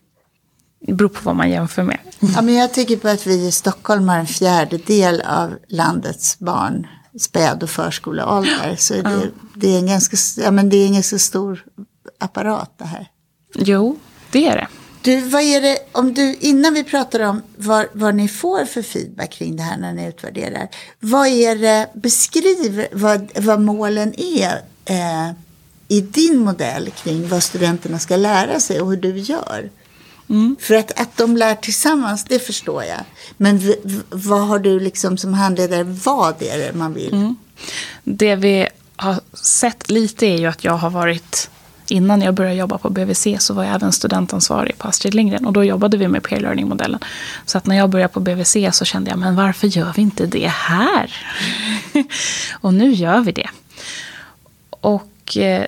Det 0.87 0.93
beror 0.93 1.09
på 1.09 1.19
vad 1.23 1.35
man 1.35 1.49
jämför 1.49 1.83
med. 1.83 1.99
Ja, 2.19 2.41
men 2.41 2.55
jag 2.55 2.73
tycker 2.73 2.97
på 2.97 3.07
att 3.07 3.27
vi 3.27 3.47
i 3.47 3.51
Stockholm 3.51 4.09
har 4.09 4.17
en 4.17 4.27
fjärdedel 4.27 5.21
av 5.21 5.55
landets 5.67 6.39
barn 6.39 6.87
späd 7.19 7.63
och 7.63 7.69
förskoleålder. 7.69 8.75
Så 8.77 8.93
det, 8.93 9.01
ja. 9.03 9.21
det, 9.55 9.75
är 9.75 9.79
en 9.79 9.87
ganska, 9.87 10.17
ja, 10.41 10.51
men 10.51 10.69
det 10.69 10.77
är 10.77 10.85
en 10.85 10.93
ganska 10.93 11.19
stor 11.19 11.65
apparat 12.19 12.75
det 12.77 12.85
här. 12.85 13.07
Jo, 13.55 13.97
det 14.31 14.47
är 14.47 14.55
det. 14.55 14.67
Du, 15.01 15.21
vad 15.21 15.41
är 15.41 15.61
det, 15.61 15.77
om 15.91 16.13
du, 16.13 16.35
innan 16.39 16.73
vi 16.73 16.83
pratar 16.83 17.19
om 17.19 17.41
vad, 17.57 17.85
vad 17.93 18.15
ni 18.15 18.27
får 18.27 18.65
för 18.65 18.81
feedback 18.81 19.31
kring 19.31 19.55
det 19.55 19.63
här 19.63 19.77
när 19.77 19.93
ni 19.93 20.07
utvärderar. 20.07 20.67
Vad 20.99 21.27
är 21.27 21.55
det, 21.55 21.89
beskriv 21.93 22.87
vad, 22.91 23.31
vad 23.35 23.59
målen 23.59 24.13
är 24.19 24.61
eh, 24.85 25.31
i 25.87 26.01
din 26.01 26.37
modell 26.37 26.89
kring 26.91 27.27
vad 27.27 27.43
studenterna 27.43 27.99
ska 27.99 28.15
lära 28.15 28.59
sig 28.59 28.81
och 28.81 28.89
hur 28.89 28.97
du 28.97 29.17
gör. 29.17 29.69
Mm. 30.29 30.55
För 30.59 30.75
att, 30.75 30.99
att 30.99 31.17
de 31.17 31.37
lär 31.37 31.55
tillsammans, 31.55 32.23
det 32.23 32.39
förstår 32.39 32.83
jag. 32.83 32.99
Men 33.37 33.59
v, 33.59 33.75
v, 33.83 33.99
vad 34.09 34.47
har 34.47 34.59
du 34.59 34.79
liksom 34.79 35.17
som 35.17 35.33
handledare, 35.33 35.83
vad 35.83 36.41
är 36.41 36.57
det 36.57 36.73
man 36.73 36.93
vill? 36.93 37.13
Mm. 37.13 37.35
Det 38.03 38.35
vi 38.35 38.67
har 38.95 39.19
sett 39.33 39.89
lite 39.89 40.25
är 40.25 40.37
ju 40.37 40.45
att 40.45 40.63
jag 40.63 40.73
har 40.73 40.89
varit 40.89 41.49
Innan 41.87 42.21
jag 42.21 42.33
började 42.33 42.55
jobba 42.55 42.77
på 42.77 42.89
BVC 42.89 43.27
så 43.39 43.53
var 43.53 43.63
jag 43.63 43.75
även 43.75 43.91
studentansvarig 43.91 44.77
på 44.77 44.87
Astrid 44.87 45.13
Lindgren 45.13 45.45
och 45.45 45.53
då 45.53 45.63
jobbade 45.63 45.97
vi 45.97 46.07
med 46.07 46.23
peer 46.23 46.39
learning-modellen. 46.39 46.99
Så 47.45 47.57
att 47.57 47.65
när 47.65 47.75
jag 47.75 47.89
började 47.89 48.13
på 48.13 48.19
BVC 48.19 48.57
så 48.71 48.85
kände 48.85 49.09
jag, 49.09 49.19
men 49.19 49.35
varför 49.35 49.67
gör 49.67 49.93
vi 49.95 50.01
inte 50.01 50.25
det 50.25 50.47
här? 50.47 51.15
och 52.61 52.73
nu 52.73 52.91
gör 52.91 53.21
vi 53.21 53.31
det. 53.31 53.49
Och 54.69 55.37
eh, 55.37 55.65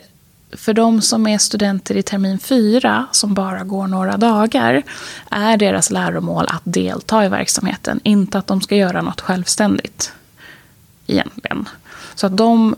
för 0.57 0.73
de 0.73 1.01
som 1.01 1.27
är 1.27 1.37
studenter 1.37 1.97
i 1.97 2.03
termin 2.03 2.39
fyra, 2.39 3.05
som 3.11 3.33
bara 3.33 3.63
går 3.63 3.87
några 3.87 4.17
dagar, 4.17 4.83
är 5.31 5.57
deras 5.57 5.91
läromål 5.91 6.45
att 6.49 6.61
delta 6.63 7.25
i 7.25 7.29
verksamheten, 7.29 7.99
inte 8.03 8.37
att 8.37 8.47
de 8.47 8.61
ska 8.61 8.75
göra 8.75 9.01
något 9.01 9.21
självständigt. 9.21 10.13
Egentligen. 11.07 11.69
Så 12.15 12.27
att 12.27 12.37
de 12.37 12.75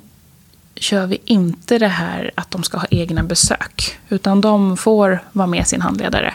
kör 0.76 1.08
vi 1.08 1.18
inte 1.26 1.78
det 1.78 1.88
här 1.88 2.32
att 2.36 2.52
de 2.52 2.64
ska 2.64 2.78
ha 2.78 2.88
egna 2.92 3.24
besök. 3.24 4.00
Utan 4.10 4.42
de 4.42 4.78
får 4.78 5.24
vara 5.32 5.48
med 5.48 5.68
sin 5.68 5.82
handledare. 5.82 6.34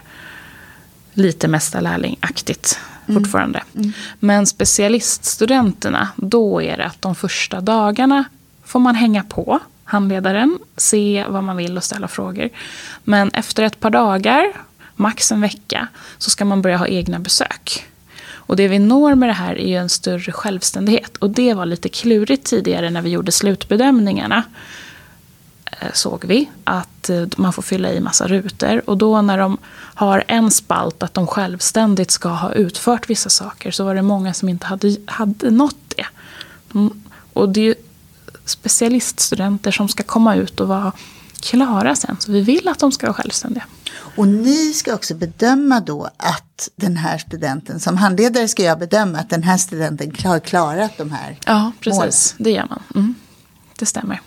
Lite 1.12 1.48
mästarlärlingaktigt 1.48 2.78
mm. 3.06 3.22
fortfarande. 3.22 3.62
Mm. 3.74 3.92
Men 4.18 4.46
specialiststudenterna, 4.46 6.08
då 6.16 6.62
är 6.62 6.76
det 6.76 6.84
att 6.84 7.02
de 7.02 7.14
första 7.14 7.60
dagarna 7.60 8.24
får 8.64 8.80
man 8.80 8.94
hänga 8.94 9.22
på 9.22 9.60
handledaren, 9.92 10.58
se 10.76 11.24
vad 11.28 11.44
man 11.44 11.56
vill 11.56 11.76
och 11.76 11.84
ställa 11.84 12.08
frågor. 12.08 12.48
Men 13.04 13.30
efter 13.30 13.62
ett 13.62 13.80
par 13.80 13.90
dagar, 13.90 14.52
max 14.96 15.32
en 15.32 15.40
vecka, 15.40 15.88
så 16.18 16.30
ska 16.30 16.44
man 16.44 16.62
börja 16.62 16.76
ha 16.76 16.86
egna 16.86 17.18
besök. 17.18 17.86
Och 18.34 18.56
det 18.56 18.68
vi 18.68 18.78
når 18.78 19.14
med 19.14 19.28
det 19.28 19.32
här 19.32 19.58
är 19.58 19.68
ju 19.68 19.76
en 19.76 19.88
större 19.88 20.32
självständighet. 20.32 21.16
Och 21.16 21.30
det 21.30 21.54
var 21.54 21.66
lite 21.66 21.88
klurigt 21.88 22.46
tidigare 22.46 22.90
när 22.90 23.02
vi 23.02 23.10
gjorde 23.10 23.32
slutbedömningarna. 23.32 24.42
Eh, 25.64 25.88
såg 25.92 26.24
vi 26.24 26.50
att 26.64 27.10
eh, 27.10 27.26
man 27.36 27.52
får 27.52 27.62
fylla 27.62 27.92
i 27.92 28.00
massa 28.00 28.26
rutor. 28.26 28.82
Och 28.86 28.98
då 28.98 29.22
när 29.22 29.38
de 29.38 29.58
har 29.94 30.24
en 30.28 30.50
spalt 30.50 31.02
att 31.02 31.14
de 31.14 31.26
självständigt 31.26 32.10
ska 32.10 32.28
ha 32.28 32.52
utfört 32.52 33.10
vissa 33.10 33.30
saker 33.30 33.70
så 33.70 33.84
var 33.84 33.94
det 33.94 34.02
många 34.02 34.34
som 34.34 34.48
inte 34.48 34.66
hade, 34.66 34.96
hade 35.06 35.50
nått 35.50 35.94
det. 35.96 36.06
Mm. 36.74 37.02
Och 37.32 37.48
det 37.48 37.60
är 37.60 37.64
ju 37.64 37.74
specialiststudenter 38.52 39.70
som 39.70 39.88
ska 39.88 40.02
komma 40.02 40.34
ut 40.34 40.60
och 40.60 40.68
vara 40.68 40.92
klara 41.40 41.96
sen. 41.96 42.16
Så 42.20 42.32
vi 42.32 42.40
vill 42.40 42.68
att 42.68 42.78
de 42.78 42.92
ska 42.92 43.06
vara 43.06 43.14
självständiga. 43.14 43.64
Och 44.16 44.28
ni 44.28 44.72
ska 44.72 44.94
också 44.94 45.14
bedöma 45.14 45.80
då 45.80 46.10
att 46.16 46.68
den 46.76 46.96
här 46.96 47.18
studenten, 47.18 47.80
som 47.80 47.96
handledare 47.96 48.48
ska 48.48 48.62
jag 48.62 48.78
bedöma 48.78 49.18
att 49.18 49.30
den 49.30 49.42
här 49.42 49.56
studenten 49.56 50.12
har 50.24 50.40
klarat 50.40 50.98
de 50.98 51.10
här 51.10 51.38
Ja, 51.46 51.72
precis. 51.80 52.34
Målen. 52.38 52.44
Det 52.44 52.50
gör 52.50 52.66
man. 52.70 52.82
Mm. 52.94 53.14
Det 53.78 53.86
stämmer. 53.86 54.20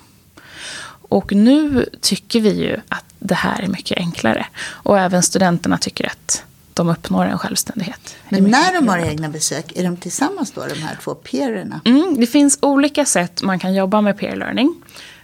Och 1.10 1.34
nu 1.34 1.86
tycker 2.02 2.42
vi 2.42 2.54
ju 2.54 2.82
att 2.90 3.06
det 3.20 3.36
här 3.36 3.62
är 3.62 3.68
mycket 3.68 3.98
enklare. 3.98 4.46
Och 4.58 5.00
även 5.00 5.24
studenterna 5.24 5.78
tycker 5.78 6.06
att 6.06 6.44
de 6.76 6.90
uppnår 6.90 7.26
en 7.26 7.38
självständighet. 7.38 8.16
Men 8.30 8.44
när 8.44 8.74
de 8.74 8.88
har 8.88 8.98
egna 8.98 9.30
besök, 9.30 9.72
är 9.76 9.84
de 9.84 9.98
tillsammans 9.98 10.52
då, 10.52 10.66
de 10.66 10.82
här 10.82 10.98
två 11.04 11.16
peererna? 11.16 11.82
Mm, 11.86 12.16
det 12.20 12.28
finns 12.28 12.58
olika 12.62 13.06
sätt 13.06 13.42
man 13.44 13.60
kan 13.60 13.74
jobba 13.74 14.02
med 14.02 14.18
peer 14.18 14.36
learning. 14.36 14.76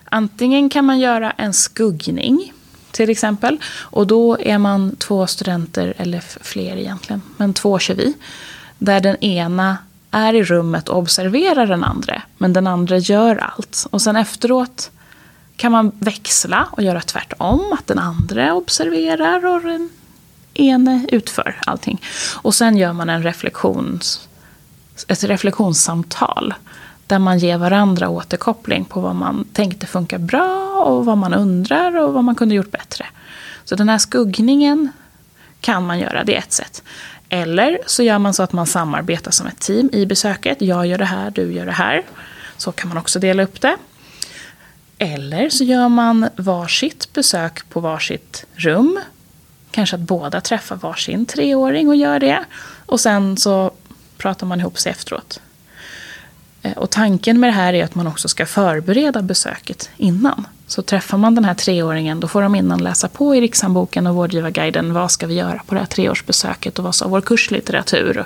Antingen 0.05 0.69
kan 0.69 0.85
man 0.85 0.99
göra 0.99 1.31
en 1.31 1.53
skuggning 1.53 2.53
till 2.91 3.09
exempel. 3.09 3.57
Och 3.79 4.07
då 4.07 4.37
är 4.39 4.57
man 4.57 4.95
två 4.95 5.27
studenter, 5.27 5.93
eller 5.97 6.19
fler 6.19 6.77
egentligen, 6.77 7.21
men 7.37 7.53
två 7.53 7.79
kör 7.79 7.95
vi. 7.95 8.13
Där 8.77 8.99
den 8.99 9.15
ena 9.15 9.77
är 10.11 10.33
i 10.33 10.43
rummet 10.43 10.89
och 10.89 10.97
observerar 10.97 11.67
den 11.67 11.83
andra, 11.83 12.21
men 12.37 12.53
den 12.53 12.67
andra 12.67 12.97
gör 12.97 13.35
allt. 13.35 13.87
Och 13.91 14.01
sen 14.01 14.15
efteråt 14.15 14.91
kan 15.55 15.71
man 15.71 15.91
växla 15.99 16.67
och 16.71 16.83
göra 16.83 17.01
tvärtom, 17.01 17.75
att 17.79 17.87
den 17.87 17.99
andra 17.99 18.53
observerar 18.53 19.45
och 19.45 19.61
den 19.61 19.89
ene 20.53 21.05
utför 21.11 21.59
allting. 21.65 22.01
Och 22.35 22.55
sen 22.55 22.77
gör 22.77 22.93
man 22.93 23.09
en 23.09 23.23
reflektions, 23.23 24.29
ett 25.07 25.23
reflektionssamtal 25.23 26.53
där 27.07 27.19
man 27.19 27.39
ger 27.39 27.57
varandra 27.57 28.09
återkoppling 28.09 28.85
på 28.85 29.01
vad 29.01 29.15
man 29.15 29.45
tänkte 29.53 29.87
funkar 29.87 30.17
bra 30.17 30.83
och 30.85 31.05
vad 31.05 31.17
man 31.17 31.33
undrar 31.33 31.97
och 31.97 32.13
vad 32.13 32.23
man 32.23 32.35
kunde 32.35 32.55
gjort 32.55 32.71
bättre. 32.71 33.05
Så 33.63 33.75
den 33.75 33.89
här 33.89 33.97
skuggningen 33.97 34.89
kan 35.61 35.85
man 35.85 35.99
göra, 35.99 36.23
det 36.23 36.35
är 36.35 36.39
ett 36.39 36.51
sätt. 36.51 36.83
Eller 37.29 37.79
så 37.85 38.03
gör 38.03 38.19
man 38.19 38.33
så 38.33 38.43
att 38.43 38.53
man 38.53 38.67
samarbetar 38.67 39.31
som 39.31 39.47
ett 39.47 39.59
team 39.59 39.89
i 39.93 40.05
besöket. 40.05 40.61
Jag 40.61 40.87
gör 40.87 40.97
det 40.97 41.05
här, 41.05 41.31
du 41.31 41.53
gör 41.53 41.65
det 41.65 41.71
här. 41.71 42.03
Så 42.57 42.71
kan 42.71 42.89
man 42.89 42.97
också 42.97 43.19
dela 43.19 43.43
upp 43.43 43.61
det. 43.61 43.75
Eller 44.97 45.49
så 45.49 45.63
gör 45.63 45.89
man 45.89 46.29
varsitt 46.35 47.13
besök 47.13 47.69
på 47.69 47.79
varsitt 47.79 48.45
rum. 48.55 48.99
Kanske 49.71 49.95
att 49.95 50.01
båda 50.01 50.41
träffar 50.41 50.75
varsin 50.75 51.25
treåring 51.25 51.87
och 51.87 51.95
gör 51.95 52.19
det. 52.19 52.45
Och 52.85 52.99
sen 52.99 53.37
så 53.37 53.71
pratar 54.17 54.47
man 54.47 54.59
ihop 54.59 54.79
sig 54.79 54.91
efteråt. 54.91 55.39
Eh, 56.61 56.77
och 56.77 56.89
tanken 56.89 57.39
med 57.39 57.49
det 57.49 57.53
här 57.53 57.73
är 57.73 57.83
att 57.83 57.95
man 57.95 58.07
också 58.07 58.27
ska 58.27 58.45
förbereda 58.45 59.21
besöket 59.21 59.89
innan. 59.97 60.47
Så 60.67 60.81
träffar 60.81 61.17
man 61.17 61.35
den 61.35 61.45
här 61.45 61.53
treåringen 61.53 62.19
då 62.19 62.27
får 62.27 62.41
de 62.41 62.55
innan 62.55 62.83
läsa 62.83 63.07
på 63.07 63.35
i 63.35 63.41
Rikshandboken 63.41 64.07
och 64.07 64.15
Vårdgivarguiden 64.15 64.93
vad 64.93 65.11
ska 65.11 65.27
vi 65.27 65.33
göra 65.33 65.61
på 65.67 65.73
det 65.75 65.79
här 65.79 65.87
treårsbesöket 65.87 66.79
och 66.79 66.85
vad 66.85 66.95
sa 66.95 67.07
vår 67.07 67.21
kurslitteratur 67.21 68.17
och 68.17 68.25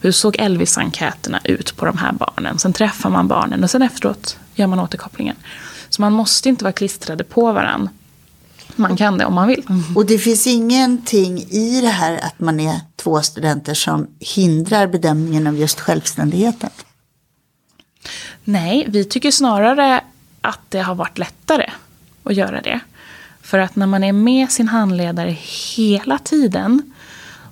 hur 0.00 0.12
såg 0.12 0.36
Elvis-enkäterna 0.38 1.40
ut 1.44 1.76
på 1.76 1.86
de 1.86 1.98
här 1.98 2.12
barnen. 2.12 2.58
Sen 2.58 2.72
träffar 2.72 3.10
man 3.10 3.28
barnen 3.28 3.64
och 3.64 3.70
sen 3.70 3.82
efteråt 3.82 4.38
gör 4.54 4.66
man 4.66 4.80
återkopplingen. 4.80 5.36
Så 5.88 6.02
man 6.02 6.12
måste 6.12 6.48
inte 6.48 6.64
vara 6.64 6.72
klistrade 6.72 7.24
på 7.24 7.52
varandra. 7.52 7.88
Man 8.76 8.96
kan 8.96 9.18
det 9.18 9.24
om 9.24 9.34
man 9.34 9.48
vill. 9.48 9.66
Och 9.94 10.06
det 10.06 10.18
finns 10.18 10.46
ingenting 10.46 11.38
i 11.38 11.80
det 11.80 11.88
här 11.88 12.18
att 12.22 12.40
man 12.40 12.60
är 12.60 12.80
två 12.96 13.22
studenter 13.22 13.74
som 13.74 14.06
hindrar 14.20 14.86
bedömningen 14.86 15.46
av 15.46 15.58
just 15.58 15.80
självständigheten? 15.80 16.70
Nej, 18.44 18.86
vi 18.88 19.04
tycker 19.04 19.30
snarare 19.30 20.00
att 20.40 20.60
det 20.68 20.80
har 20.80 20.94
varit 20.94 21.18
lättare 21.18 21.70
att 22.24 22.34
göra 22.34 22.60
det. 22.60 22.80
För 23.42 23.58
att 23.58 23.76
när 23.76 23.86
man 23.86 24.04
är 24.04 24.12
med 24.12 24.50
sin 24.50 24.68
handledare 24.68 25.36
hela 25.76 26.18
tiden 26.18 26.92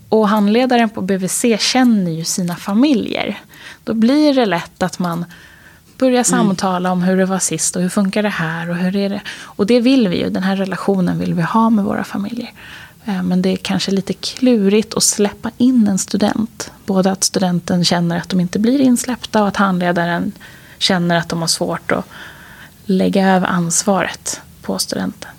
och 0.08 0.28
handledaren 0.28 0.88
på 0.90 1.02
BVC 1.02 1.44
känner 1.58 2.10
ju 2.10 2.24
sina 2.24 2.56
familjer. 2.56 3.40
Då 3.84 3.94
blir 3.94 4.34
det 4.34 4.46
lätt 4.46 4.82
att 4.82 4.98
man 4.98 5.24
börjar 5.98 6.22
samtala 6.24 6.92
om 6.92 7.02
hur 7.02 7.16
det 7.16 7.24
var 7.24 7.38
sist 7.38 7.76
och 7.76 7.82
hur 7.82 7.88
funkar 7.88 8.22
det 8.22 8.28
här 8.28 8.70
och 8.70 8.76
hur 8.76 8.96
är 8.96 9.08
det. 9.08 9.20
Och 9.42 9.66
det 9.66 9.80
vill 9.80 10.08
vi 10.08 10.16
ju, 10.18 10.30
den 10.30 10.42
här 10.42 10.56
relationen 10.56 11.18
vill 11.18 11.34
vi 11.34 11.42
ha 11.42 11.70
med 11.70 11.84
våra 11.84 12.04
familjer. 12.04 12.52
Eh, 13.04 13.22
Men 13.22 13.42
det 13.42 13.48
är 13.48 13.56
kanske 13.56 13.90
lite 13.90 14.12
klurigt 14.12 14.94
att 14.94 15.02
släppa 15.02 15.50
in 15.58 15.88
en 15.88 15.98
student. 15.98 16.72
Både 16.86 17.10
att 17.10 17.24
studenten 17.24 17.84
känner 17.84 18.18
att 18.18 18.28
de 18.28 18.40
inte 18.40 18.58
blir 18.58 18.80
insläppta 18.80 19.42
och 19.42 19.48
att 19.48 19.56
handledaren 19.56 20.32
känner 20.78 21.16
att 21.16 21.28
de 21.28 21.40
har 21.40 21.48
svårt 21.48 21.92
att 21.92 22.04
lägga 22.84 23.28
över 23.28 23.46
ansvaret 23.46 24.40
på 24.62 24.78
studenten. 24.78 25.30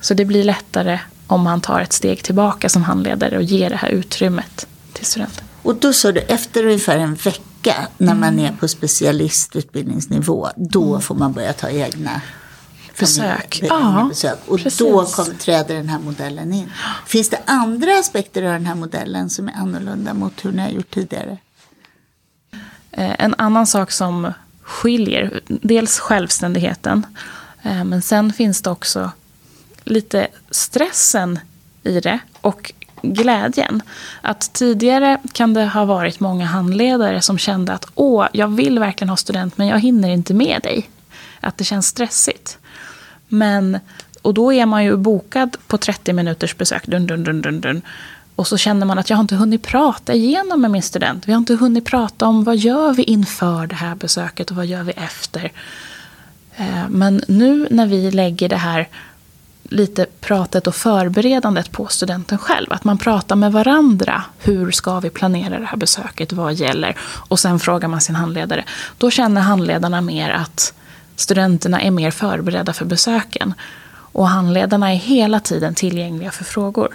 Så 0.00 0.14
det 0.14 0.24
blir 0.24 0.44
lättare 0.44 1.00
om 1.26 1.42
man 1.42 1.60
tar 1.60 1.80
ett 1.80 1.92
steg 1.92 2.22
tillbaka 2.22 2.68
som 2.68 2.84
handledare 2.84 3.36
och 3.36 3.42
ger 3.42 3.70
det 3.70 3.76
här 3.76 3.88
utrymmet 3.88 4.66
till 4.92 5.06
studenten. 5.06 5.44
Och 5.66 5.76
då 5.76 5.92
sa 5.92 6.12
du 6.12 6.20
efter 6.20 6.64
ungefär 6.64 6.98
en 6.98 7.14
vecka 7.14 7.88
när 7.98 8.14
man 8.14 8.38
är 8.38 8.52
på 8.52 8.68
specialistutbildningsnivå, 8.68 10.48
då 10.56 11.00
får 11.00 11.14
man 11.14 11.32
börja 11.32 11.52
ta 11.52 11.70
egna 11.70 12.20
Besök. 12.98 13.60
Ja, 13.62 14.06
besök. 14.08 14.38
Och 14.46 14.58
precis. 14.58 14.78
då 14.78 15.04
kom, 15.04 15.24
träder 15.38 15.74
den 15.74 15.88
här 15.88 15.98
modellen 15.98 16.52
in. 16.52 16.72
Finns 17.06 17.28
det 17.28 17.38
andra 17.46 17.98
aspekter 17.98 18.42
av 18.42 18.52
den 18.52 18.66
här 18.66 18.74
modellen 18.74 19.30
som 19.30 19.48
är 19.48 19.52
annorlunda 19.52 20.14
mot 20.14 20.44
hur 20.44 20.52
ni 20.52 20.62
har 20.62 20.68
gjort 20.68 20.94
tidigare? 20.94 21.38
Eh, 22.92 23.14
En 23.18 23.34
annan 23.38 23.66
sak 23.66 23.90
som 23.90 24.32
skiljer, 24.62 25.40
dels 25.46 25.98
självständigheten, 25.98 27.06
eh, 27.62 27.84
men 27.84 28.02
sen 28.02 28.32
finns 28.32 28.62
det 28.62 28.70
också 28.70 29.10
lite 29.84 30.28
stressen 30.50 31.38
i 31.82 32.00
det 32.00 32.18
och 32.40 32.72
glädjen. 33.14 33.82
Att 34.20 34.52
tidigare 34.52 35.18
kan 35.32 35.54
det 35.54 35.66
ha 35.66 35.84
varit 35.84 36.20
många 36.20 36.46
handledare 36.46 37.20
som 37.22 37.38
kände 37.38 37.72
att 37.72 37.86
åh, 37.94 38.26
jag 38.32 38.48
vill 38.48 38.78
verkligen 38.78 39.08
ha 39.08 39.16
student 39.16 39.58
men 39.58 39.66
jag 39.66 39.80
hinner 39.80 40.08
inte 40.08 40.34
med 40.34 40.62
dig. 40.62 40.90
Att 41.40 41.58
det 41.58 41.64
känns 41.64 41.86
stressigt. 41.86 42.58
Men, 43.28 43.78
och 44.22 44.34
då 44.34 44.52
är 44.52 44.66
man 44.66 44.84
ju 44.84 44.96
bokad 44.96 45.56
på 45.66 45.78
30 45.78 46.12
minuters 46.12 46.56
besök. 46.56 46.86
Dun, 46.86 47.06
dun, 47.06 47.24
dun, 47.24 47.42
dun, 47.42 47.60
dun. 47.60 47.82
Och 48.36 48.46
så 48.46 48.56
känner 48.56 48.86
man 48.86 48.98
att 48.98 49.10
jag 49.10 49.16
har 49.16 49.22
inte 49.22 49.34
hunnit 49.34 49.62
prata 49.62 50.14
igenom 50.14 50.60
med 50.60 50.70
min 50.70 50.82
student. 50.82 51.28
Vi 51.28 51.32
har 51.32 51.38
inte 51.38 51.54
hunnit 51.54 51.84
prata 51.84 52.26
om 52.26 52.44
vad 52.44 52.56
gör 52.56 52.92
vi 52.92 53.02
inför 53.02 53.66
det 53.66 53.74
här 53.74 53.94
besöket 53.94 54.50
och 54.50 54.56
vad 54.56 54.66
gör 54.66 54.82
vi 54.82 54.92
efter. 54.92 55.52
Eh, 56.56 56.88
men 56.88 57.22
nu 57.28 57.68
när 57.70 57.86
vi 57.86 58.10
lägger 58.10 58.48
det 58.48 58.56
här 58.56 58.88
lite 59.70 60.06
pratet 60.20 60.66
och 60.66 60.74
förberedandet 60.74 61.72
på 61.72 61.86
studenten 61.86 62.38
själv. 62.38 62.72
Att 62.72 62.84
man 62.84 62.98
pratar 62.98 63.36
med 63.36 63.52
varandra. 63.52 64.22
Hur 64.38 64.70
ska 64.70 65.00
vi 65.00 65.10
planera 65.10 65.58
det 65.58 65.66
här 65.66 65.76
besöket? 65.76 66.32
Vad 66.32 66.54
gäller? 66.54 66.96
Och 67.00 67.40
sen 67.40 67.60
frågar 67.60 67.88
man 67.88 68.00
sin 68.00 68.14
handledare. 68.14 68.64
Då 68.98 69.10
känner 69.10 69.40
handledarna 69.40 70.00
mer 70.00 70.30
att 70.30 70.74
studenterna 71.16 71.80
är 71.82 71.90
mer 71.90 72.10
förberedda 72.10 72.72
för 72.72 72.84
besöken. 72.84 73.54
Och 73.88 74.28
handledarna 74.28 74.92
är 74.92 74.96
hela 74.96 75.40
tiden 75.40 75.74
tillgängliga 75.74 76.30
för 76.30 76.44
frågor. 76.44 76.94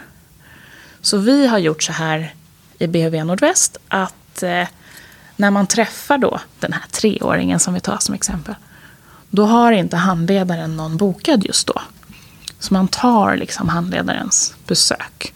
Så 1.02 1.18
vi 1.18 1.48
har 1.48 1.58
gjort 1.58 1.84
så 1.84 1.92
här 1.92 2.34
i 2.80 2.88
BHV 2.88 3.24
Nordväst 3.24 3.78
att 3.88 4.44
eh, 4.44 4.68
när 5.36 5.52
man 5.52 5.68
träffar 5.68 6.18
då 6.18 6.40
den 6.60 6.74
här 6.74 6.84
treåringen 6.92 7.60
som 7.60 7.74
vi 7.74 7.80
tar 7.80 7.98
som 7.98 8.16
exempel. 8.16 8.56
Då 9.30 9.46
har 9.46 9.72
inte 9.72 9.98
handledaren 9.98 10.78
någon 10.78 10.98
bokad 10.98 11.46
just 11.46 11.68
då. 11.68 11.82
Så 12.62 12.74
man 12.74 12.88
tar 12.88 13.38
liksom 13.38 13.70
handledarens 13.70 14.54
besök. 14.68 15.34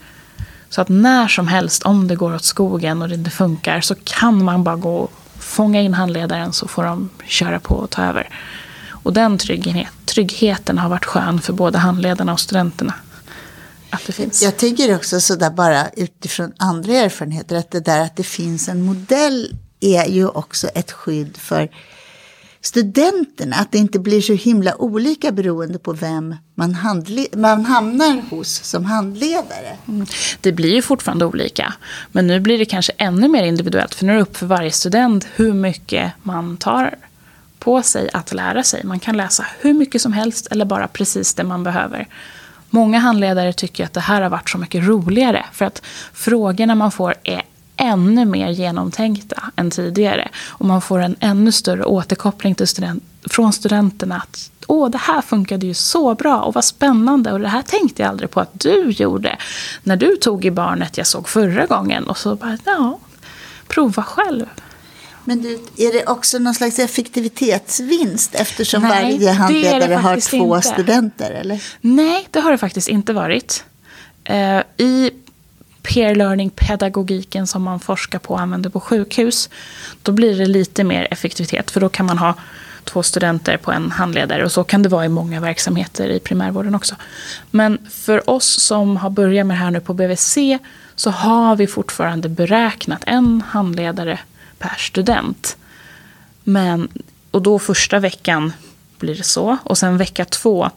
Så 0.70 0.82
att 0.82 0.90
när 0.90 1.28
som 1.28 1.48
helst, 1.48 1.84
om 1.84 2.08
det 2.08 2.16
går 2.16 2.36
åt 2.36 2.44
skogen 2.44 3.02
och 3.02 3.10
det 3.10 3.16
inte 3.16 3.30
funkar, 3.30 3.82
så 3.82 3.96
kan 4.04 4.44
man 4.44 4.64
bara 4.64 4.76
gå 4.76 4.96
och 4.96 5.12
fånga 5.40 5.82
in 5.82 5.94
handledaren 5.94 6.54
så 6.54 6.68
får 6.68 6.84
de 6.84 7.10
köra 7.26 7.60
på 7.60 7.76
och 7.76 7.90
ta 7.90 8.04
över. 8.04 8.30
Och 8.90 9.14
den 9.14 9.38
trygghet, 9.38 9.88
tryggheten 10.06 10.78
har 10.78 10.90
varit 10.90 11.06
skön 11.06 11.42
för 11.42 11.54
både 11.54 11.78
handledarna 11.78 12.34
och 12.34 12.40
studenterna. 12.40 12.94
Att 13.90 14.06
det 14.06 14.14
finns. 14.14 14.44
Jag 14.44 14.58
tänker 14.58 14.96
också 14.96 15.22
sådär 15.22 15.50
bara 15.50 15.90
utifrån 15.90 16.54
andra 16.58 16.94
erfarenheter 16.94 17.56
att 17.56 17.72
det 17.72 17.80
där 17.80 18.02
att 18.02 18.16
det 18.16 18.24
finns 18.24 18.70
en 18.70 18.82
modell 18.82 19.58
är 19.80 20.06
ju 20.06 20.28
också 20.28 20.68
ett 20.68 20.92
skydd 20.92 21.38
för 21.38 21.70
studenterna. 22.66 23.56
Att 23.56 23.72
det 23.72 23.78
inte 23.78 24.00
blir 24.00 24.22
så 24.22 24.34
himla 24.34 24.76
olika 24.76 25.32
beroende 25.32 25.80
på 25.80 25.94
vem 25.94 26.36
man, 26.56 26.78
man 27.36 27.66
hamnar 27.66 28.22
hos 28.30 28.64
som 28.64 28.86
handledare. 28.86 29.78
Mm. 29.88 30.06
Det 30.42 30.52
blir 30.52 30.76
ju 30.76 30.82
fortfarande 30.82 31.26
olika. 31.26 31.74
Men 32.12 32.28
nu 32.28 32.40
blir 32.40 32.58
det 32.58 32.66
kanske 32.66 32.94
ännu 32.98 33.28
mer 33.28 33.44
individuellt. 33.44 33.96
För 33.96 34.06
nu 34.06 34.12
är 34.12 34.16
det 34.16 34.22
upp 34.22 34.38
för 34.38 34.46
varje 34.46 34.72
student 34.72 35.28
hur 35.36 35.54
mycket 35.54 36.12
man 36.24 36.58
tar 36.58 36.96
på 37.60 37.82
sig 37.82 38.10
att 38.14 38.34
lära 38.34 38.64
sig. 38.64 38.84
Man 38.84 39.00
kan 39.00 39.18
läsa 39.18 39.46
hur 39.60 39.74
mycket 39.74 40.02
som 40.02 40.14
helst 40.14 40.48
eller 40.52 40.66
bara 40.66 40.88
precis 40.88 41.34
det 41.34 41.44
man 41.44 41.64
behöver. 41.64 42.08
Många 42.70 43.00
handledare 43.00 43.54
tycker 43.54 43.86
att 43.86 43.94
det 43.94 44.00
här 44.00 44.22
har 44.22 44.30
varit 44.30 44.50
så 44.50 44.58
mycket 44.58 44.84
roligare. 44.84 45.46
För 45.54 45.66
att 45.66 45.82
frågorna 46.14 46.76
man 46.76 46.92
får 46.92 47.16
är 47.24 47.42
ännu 47.78 48.26
mer 48.26 48.50
genomtänkta 48.50 49.44
än 49.56 49.72
tidigare. 49.72 50.30
Och 50.48 50.66
man 50.66 50.82
får 50.82 51.00
en 51.00 51.16
ännu 51.20 51.52
större 51.52 51.86
återkoppling 51.86 52.56
till 52.56 52.68
student, 52.68 53.04
från 53.30 53.54
studenterna. 53.54 54.16
Att, 54.16 54.52
Åh, 54.68 54.90
det 54.90 54.98
här 54.98 55.22
funkade 55.22 55.66
ju 55.66 55.74
så 55.74 56.16
bra 56.16 56.42
och 56.42 56.54
vad 56.54 56.66
spännande. 56.66 57.32
Och 57.32 57.40
det 57.40 57.48
här 57.48 57.62
tänkte 57.62 58.02
jag 58.02 58.10
aldrig 58.10 58.32
på 58.32 58.40
att 58.40 58.60
du 58.60 58.90
gjorde. 58.90 59.38
När 59.84 59.96
du 59.96 60.16
tog 60.16 60.46
i 60.46 60.52
barnet 60.52 60.98
jag 60.98 61.08
såg 61.08 61.30
förra 61.30 61.66
gången. 61.66 62.04
Och 62.04 62.18
så 62.18 62.36
bara, 62.36 62.58
ja, 62.66 63.00
prova 63.68 64.04
själv. 64.04 64.46
Men 65.28 65.42
du, 65.42 65.54
är 65.78 65.94
det 65.94 66.06
också 66.06 66.40
någon 66.40 66.54
slags 66.54 66.80
effektivitetsvinst 66.80 68.36
eftersom 68.36 68.82
Nej, 68.82 69.04
varje 69.04 69.32
handledare 69.32 69.94
har 69.94 70.20
två 70.20 70.56
inte. 70.56 70.68
studenter? 70.68 71.32
Eller? 71.32 71.64
Nej, 71.82 72.28
det 72.32 72.40
har 72.40 72.52
det 72.52 72.58
faktiskt 72.58 72.88
inte 72.88 73.14
varit. 73.14 73.64
Eh, 74.24 74.62
I 74.78 75.12
peer 75.86 76.16
learning-pedagogiken 76.16 77.48
som 77.48 77.64
man 77.64 77.80
forskar 77.80 78.20
på 78.20 78.34
och 78.34 78.42
använder 78.42 78.70
på 78.70 78.80
sjukhus, 78.80 79.50
då 80.02 80.12
blir 80.12 80.38
det 80.38 80.46
lite 80.46 80.84
mer 80.84 81.08
effektivitet. 81.12 81.72
För 81.72 81.82
då 81.82 81.90
kan 81.90 82.06
man 82.06 82.18
ha 82.18 82.34
två 82.84 83.04
studenter 83.04 83.58
på 83.58 83.72
en 83.72 83.92
handledare 83.92 84.46
och 84.46 84.52
så 84.52 84.64
kan 84.64 84.84
det 84.84 84.90
vara 84.90 85.06
i 85.06 85.10
många 85.10 85.40
verksamheter 85.40 86.10
i 86.10 86.20
primärvården 86.20 86.76
också. 86.76 86.96
Men 87.52 87.78
för 87.92 88.30
oss 88.30 88.62
som 88.62 88.98
har 88.98 89.10
börjat 89.10 89.48
med 89.48 89.58
det 89.58 89.60
här 89.60 89.72
nu 89.72 89.80
på 89.80 89.94
BVC 89.94 90.38
så 90.96 91.10
har 91.10 91.56
vi 91.56 91.68
fortfarande 91.68 92.30
beräknat 92.30 93.04
en 93.06 93.44
handledare 93.48 94.20
per 94.60 94.76
student. 94.78 95.58
Men, 96.44 96.88
och 97.32 97.42
då 97.42 97.60
första 97.60 98.00
veckan 98.00 98.54
blir 99.00 99.16
det 99.16 99.24
så. 99.24 99.58
Och 99.64 99.78
sen 99.78 99.98
vecka 99.98 100.26
två, 100.26 100.70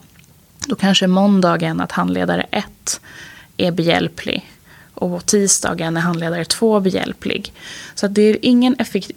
då 0.67 0.75
kanske 0.75 1.07
måndagen 1.07 1.81
att 1.81 1.91
handledare 1.91 2.45
ett 2.51 3.01
är 3.57 3.71
behjälplig. 3.71 4.51
Och 4.99 5.25
tisdagen 5.25 5.97
är 5.97 6.01
handledare 6.01 6.45
två 6.45 6.79
behjälplig. 6.79 7.53
Så 7.95 8.07
det 8.07 8.21
är 8.21 8.37
ingen 8.41 8.75
effektiv- 8.75 9.15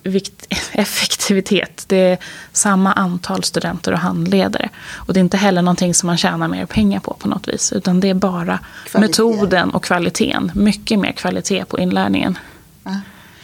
effektivitet. 0.72 1.84
Det 1.88 1.96
är 1.96 2.18
samma 2.52 2.92
antal 2.92 3.44
studenter 3.44 3.92
och 3.92 3.98
handledare. 3.98 4.68
Och 4.94 5.14
det 5.14 5.20
är 5.20 5.22
inte 5.24 5.36
heller 5.36 5.62
någonting 5.62 5.94
som 5.94 6.06
man 6.06 6.16
tjänar 6.16 6.48
mer 6.48 6.66
pengar 6.66 7.00
på 7.00 7.14
på 7.14 7.28
något 7.28 7.48
vis. 7.48 7.72
Utan 7.72 8.00
det 8.00 8.08
är 8.08 8.14
bara 8.14 8.58
Kvalitet. 8.86 9.08
metoden 9.22 9.70
och 9.70 9.84
kvaliteten. 9.84 10.52
Mycket 10.54 10.98
mer 10.98 11.12
kvalitet 11.12 11.64
på 11.64 11.78
inlärningen. 11.78 12.38
Ja. 12.84 13.00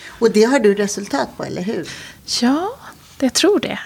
Och 0.08 0.30
det 0.30 0.42
har 0.44 0.58
du 0.58 0.74
resultat 0.74 1.28
på, 1.36 1.44
eller 1.44 1.62
hur? 1.62 1.88
Ja, 2.42 2.70
jag 3.20 3.34
tror 3.34 3.60
det. 3.60 3.78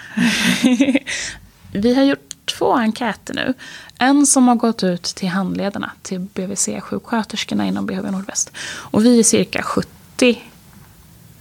Vi 1.71 1.93
har 1.95 2.03
gjort 2.03 2.32
två 2.45 2.73
enkäter 2.73 3.33
nu. 3.33 3.53
En 3.97 4.25
som 4.25 4.47
har 4.47 4.55
gått 4.55 4.83
ut 4.83 5.03
till 5.03 5.29
handledarna, 5.29 5.91
till 6.01 6.19
BVC-sjuksköterskorna 6.19 7.67
inom 7.67 7.85
BHV 7.85 8.11
Nordväst. 8.11 8.51
Och 8.65 9.05
vi 9.05 9.19
är 9.19 9.23
cirka 9.23 9.61
70 9.63 10.43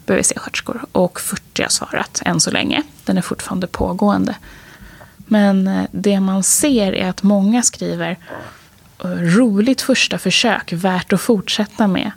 BVC-sköterskor 0.06 0.84
och 0.92 1.20
40 1.20 1.62
har 1.62 1.68
svarat 1.68 2.22
än 2.24 2.40
så 2.40 2.50
länge. 2.50 2.82
Den 3.04 3.18
är 3.18 3.22
fortfarande 3.22 3.66
pågående. 3.66 4.34
Men 5.16 5.68
eh, 5.68 5.84
det 5.92 6.20
man 6.20 6.42
ser 6.42 6.92
är 6.92 7.08
att 7.08 7.22
många 7.22 7.62
skriver 7.62 8.18
eh, 9.04 9.08
roligt 9.10 9.80
första 9.80 10.18
försök, 10.18 10.72
värt 10.72 11.12
att 11.12 11.20
fortsätta 11.20 11.86
med. 11.86 12.10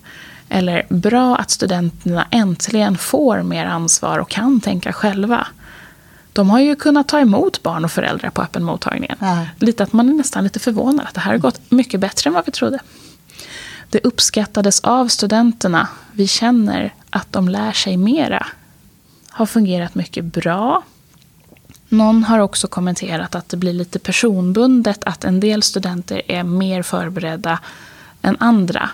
Eller 0.49 0.85
bra 0.89 1.37
att 1.37 1.51
studenterna 1.51 2.27
äntligen 2.31 2.97
får 2.97 3.43
mer 3.43 3.65
ansvar 3.65 4.19
och 4.19 4.29
kan 4.29 4.61
tänka 4.61 4.93
själva. 4.93 5.47
De 6.35 6.49
har 6.49 6.59
ju 6.59 6.75
kunnat 6.75 7.07
ta 7.07 7.19
emot 7.19 7.63
barn 7.63 7.85
och 7.85 7.91
föräldrar 7.91 8.29
på 8.29 8.41
öppen 8.41 8.63
mottagningen. 8.63 9.17
Ja. 9.19 9.45
Lite 9.59 9.83
att 9.83 9.93
man 9.93 10.09
är 10.09 10.13
nästan 10.13 10.43
lite 10.43 10.59
förvånad 10.59 11.05
att 11.07 11.13
det 11.13 11.19
här 11.19 11.31
har 11.31 11.37
gått 11.37 11.71
mycket 11.71 11.99
bättre 11.99 12.27
än 12.27 12.33
vad 12.33 12.45
vi 12.45 12.51
trodde. 12.51 12.79
Det 13.89 13.99
uppskattades 13.99 14.79
av 14.79 15.07
studenterna. 15.07 15.87
Vi 16.11 16.27
känner 16.27 16.93
att 17.09 17.33
de 17.33 17.49
lär 17.49 17.71
sig 17.71 17.97
mera. 17.97 18.47
Har 19.29 19.45
fungerat 19.45 19.95
mycket 19.95 20.25
bra. 20.25 20.83
Någon 21.89 22.23
har 22.23 22.39
också 22.39 22.67
kommenterat 22.67 23.35
att 23.35 23.49
det 23.49 23.57
blir 23.57 23.73
lite 23.73 23.99
personbundet 23.99 25.03
att 25.03 25.23
en 25.23 25.39
del 25.39 25.63
studenter 25.63 26.21
är 26.31 26.43
mer 26.43 26.83
förberedda 26.83 27.59
än 28.21 28.37
andra. 28.39 28.89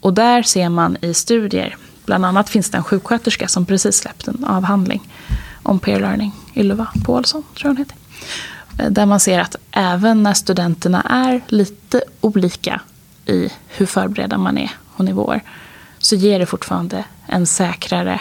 Och 0.00 0.14
där 0.14 0.42
ser 0.42 0.68
man 0.68 0.96
i 1.00 1.14
studier, 1.14 1.76
bland 2.04 2.26
annat 2.26 2.48
finns 2.48 2.70
det 2.70 2.76
en 2.76 2.84
sjuksköterska 2.84 3.48
som 3.48 3.66
precis 3.66 3.96
släppt 3.96 4.28
en 4.28 4.44
avhandling 4.44 5.02
om 5.66 5.78
peer 5.78 6.00
learning, 6.00 6.32
Ylva 6.54 6.86
Paulsson 7.04 7.42
tror 7.42 7.64
jag 7.64 7.68
hon 7.68 7.76
heter. 7.76 7.96
Där 8.90 9.06
man 9.06 9.20
ser 9.20 9.40
att 9.40 9.56
även 9.70 10.22
när 10.22 10.34
studenterna 10.34 11.02
är 11.02 11.40
lite 11.48 12.02
olika 12.20 12.80
i 13.26 13.48
hur 13.68 13.86
förberedda 13.86 14.38
man 14.38 14.58
är 14.58 14.70
och 14.96 15.04
nivåer 15.04 15.42
så 15.98 16.16
ger 16.16 16.38
det 16.38 16.46
fortfarande 16.46 17.04
en 17.26 17.46
säkrare 17.46 18.20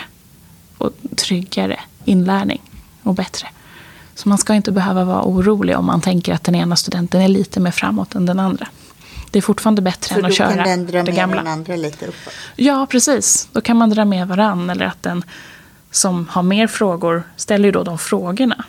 och 0.78 0.92
tryggare 1.16 1.80
inlärning 2.06 2.62
och 3.04 3.14
bättre. 3.14 3.48
Så 4.16 4.30
man 4.30 4.38
ska 4.38 4.54
inte 4.54 4.72
behöva 4.72 5.04
vara 5.04 5.24
orolig 5.24 5.78
om 5.78 5.86
man 5.86 6.02
tänker 6.02 6.34
att 6.34 6.44
den 6.44 6.56
ena 6.56 6.76
studenten 6.76 7.22
är 7.22 7.28
lite 7.28 7.60
mer 7.60 7.72
framåt 7.72 8.16
än 8.16 8.26
den 8.26 8.40
andra. 8.40 8.68
Det 9.32 9.40
är 9.40 9.42
fortfarande 9.42 9.82
bättre 9.82 10.16
än 10.16 10.26
att 10.26 10.36
köra 10.36 10.50
då 10.50 10.56
kan 10.56 10.64
den 10.64 10.86
dra 10.86 10.98
det 10.98 11.04
med 11.04 11.16
gamla. 11.16 11.36
den 11.36 11.48
andra 11.48 11.76
lite 11.76 12.06
uppåt. 12.06 12.34
Ja, 12.56 12.88
precis. 12.90 13.48
Då 13.52 13.62
kan 13.62 13.78
man 13.78 13.90
dra 13.90 14.06
med 14.06 14.28
varann. 14.28 14.70
Eller 14.70 14.86
att 14.86 15.04
den 15.04 15.24
som 15.96 16.28
har 16.28 16.44
mer 16.44 16.68
frågor 16.68 17.24
ställer 17.36 17.66
ju 17.66 17.72
då 17.72 17.84
de 17.84 17.98
frågorna. 17.98 18.66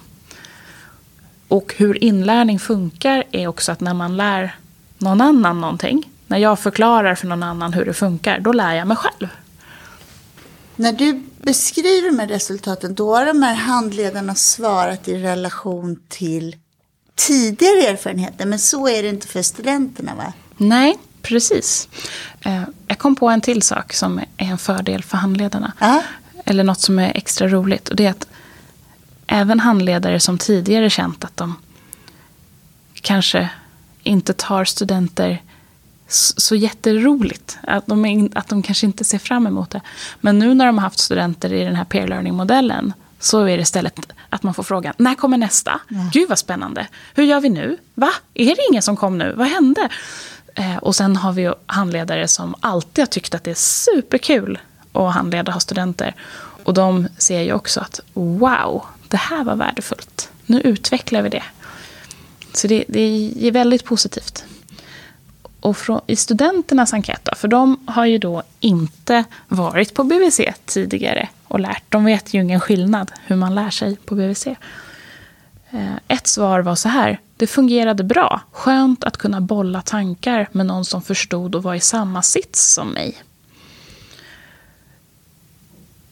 Och 1.48 1.74
hur 1.76 2.04
inlärning 2.04 2.58
funkar 2.58 3.24
är 3.30 3.46
också 3.46 3.72
att 3.72 3.80
när 3.80 3.94
man 3.94 4.16
lär 4.16 4.56
någon 4.98 5.20
annan 5.20 5.60
någonting. 5.60 6.10
När 6.26 6.38
jag 6.38 6.58
förklarar 6.58 7.14
för 7.14 7.26
någon 7.26 7.42
annan 7.42 7.72
hur 7.72 7.84
det 7.84 7.94
funkar, 7.94 8.40
då 8.40 8.52
lär 8.52 8.74
jag 8.74 8.88
mig 8.88 8.96
själv. 8.96 9.28
När 10.76 10.92
du 10.92 11.22
beskriver 11.42 12.18
här 12.20 12.28
resultaten, 12.28 12.94
då 12.94 13.16
har 13.16 13.26
de 13.26 13.42
här 13.42 13.54
handledarna 13.54 14.34
svarat 14.34 15.08
i 15.08 15.22
relation 15.22 16.00
till 16.08 16.56
tidigare 17.14 17.86
erfarenheter. 17.86 18.46
Men 18.46 18.58
så 18.58 18.88
är 18.88 19.02
det 19.02 19.08
inte 19.08 19.26
för 19.26 19.42
studenterna 19.42 20.14
va? 20.14 20.32
Nej, 20.56 20.98
precis. 21.22 21.88
Eh, 22.40 22.62
Jag 22.86 22.98
kom 22.98 23.16
på 23.16 23.28
en 23.28 23.40
till 23.40 23.62
sak 23.62 23.92
som 23.92 24.18
är 24.18 24.26
en 24.36 24.58
fördel 24.58 25.02
för 25.02 25.16
handledarna. 25.16 25.72
Ja. 25.80 26.02
Eller 26.46 26.64
något 26.64 26.80
som 26.80 26.98
är 26.98 27.12
extra 27.16 27.48
roligt. 27.48 27.88
Och 27.88 27.96
det 27.96 28.06
är 28.06 28.10
att 28.10 28.28
även 29.26 29.60
handledare 29.60 30.20
som 30.20 30.38
tidigare 30.38 30.90
känt 30.90 31.24
att 31.24 31.36
de 31.36 31.54
kanske 32.94 33.50
inte 34.02 34.32
tar 34.32 34.64
studenter 34.64 35.42
så 36.08 36.54
jätteroligt. 36.54 37.58
Att 37.62 37.86
de, 37.86 38.04
in, 38.04 38.30
att 38.34 38.48
de 38.48 38.62
kanske 38.62 38.86
inte 38.86 39.04
ser 39.04 39.18
fram 39.18 39.46
emot 39.46 39.70
det. 39.70 39.80
Men 40.20 40.38
nu 40.38 40.54
när 40.54 40.66
de 40.66 40.78
har 40.78 40.82
haft 40.82 40.98
studenter 40.98 41.52
i 41.52 41.64
den 41.64 41.76
här 41.76 41.84
peer 41.84 42.06
learning-modellen 42.06 42.92
så 43.20 43.40
är 43.40 43.56
det 43.56 43.62
istället 43.62 44.12
att 44.30 44.42
man 44.42 44.54
får 44.54 44.62
frågan, 44.62 44.94
när 44.96 45.14
kommer 45.14 45.36
nästa? 45.38 45.80
Gud 46.12 46.28
vad 46.28 46.38
spännande. 46.38 46.86
Hur 47.14 47.24
gör 47.24 47.40
vi 47.40 47.48
nu? 47.48 47.76
Va? 47.94 48.10
Är 48.34 48.46
det 48.56 48.66
ingen 48.70 48.82
som 48.82 48.96
kom 48.96 49.18
nu? 49.18 49.34
Vad 49.36 49.46
hände? 49.46 49.88
Eh, 50.54 50.76
och 50.76 50.96
sen 50.96 51.16
har 51.16 51.32
vi 51.32 51.42
ju 51.42 51.54
handledare 51.66 52.28
som 52.28 52.54
alltid 52.60 53.02
har 53.02 53.06
tyckt 53.06 53.34
att 53.34 53.44
det 53.44 53.50
är 53.50 53.54
superkul 53.54 54.58
och 54.96 55.12
handledare 55.12 55.52
har 55.52 55.60
studenter. 55.60 56.14
Och 56.64 56.74
de 56.74 57.08
ser 57.18 57.40
ju 57.40 57.52
också 57.52 57.80
att 57.80 58.00
wow, 58.14 58.84
det 59.08 59.16
här 59.16 59.44
var 59.44 59.56
värdefullt. 59.56 60.30
Nu 60.46 60.60
utvecklar 60.60 61.22
vi 61.22 61.28
det. 61.28 61.42
Så 62.52 62.66
det, 62.66 62.84
det 62.88 63.30
är 63.40 63.50
väldigt 63.50 63.84
positivt. 63.84 64.44
Och 65.60 65.76
från, 65.76 66.00
i 66.06 66.16
studenternas 66.16 66.92
enkät 66.94 67.20
då, 67.24 67.32
för 67.36 67.48
de 67.48 67.80
har 67.86 68.04
ju 68.06 68.18
då 68.18 68.42
inte 68.60 69.24
varit 69.48 69.94
på 69.94 70.04
BVC 70.04 70.40
tidigare 70.64 71.28
och 71.48 71.60
lärt. 71.60 71.82
De 71.88 72.04
vet 72.04 72.34
ju 72.34 72.42
ingen 72.42 72.60
skillnad 72.60 73.12
hur 73.26 73.36
man 73.36 73.54
lär 73.54 73.70
sig 73.70 73.96
på 73.96 74.14
BVC. 74.14 74.46
Eh, 75.70 75.96
ett 76.08 76.26
svar 76.26 76.60
var 76.60 76.74
så 76.74 76.88
här. 76.88 77.20
Det 77.36 77.46
fungerade 77.46 78.04
bra. 78.04 78.40
Skönt 78.52 79.04
att 79.04 79.16
kunna 79.16 79.40
bolla 79.40 79.82
tankar 79.82 80.48
med 80.52 80.66
någon 80.66 80.84
som 80.84 81.02
förstod 81.02 81.54
och 81.54 81.62
var 81.62 81.74
i 81.74 81.80
samma 81.80 82.22
sits 82.22 82.74
som 82.74 82.88
mig. 82.88 83.22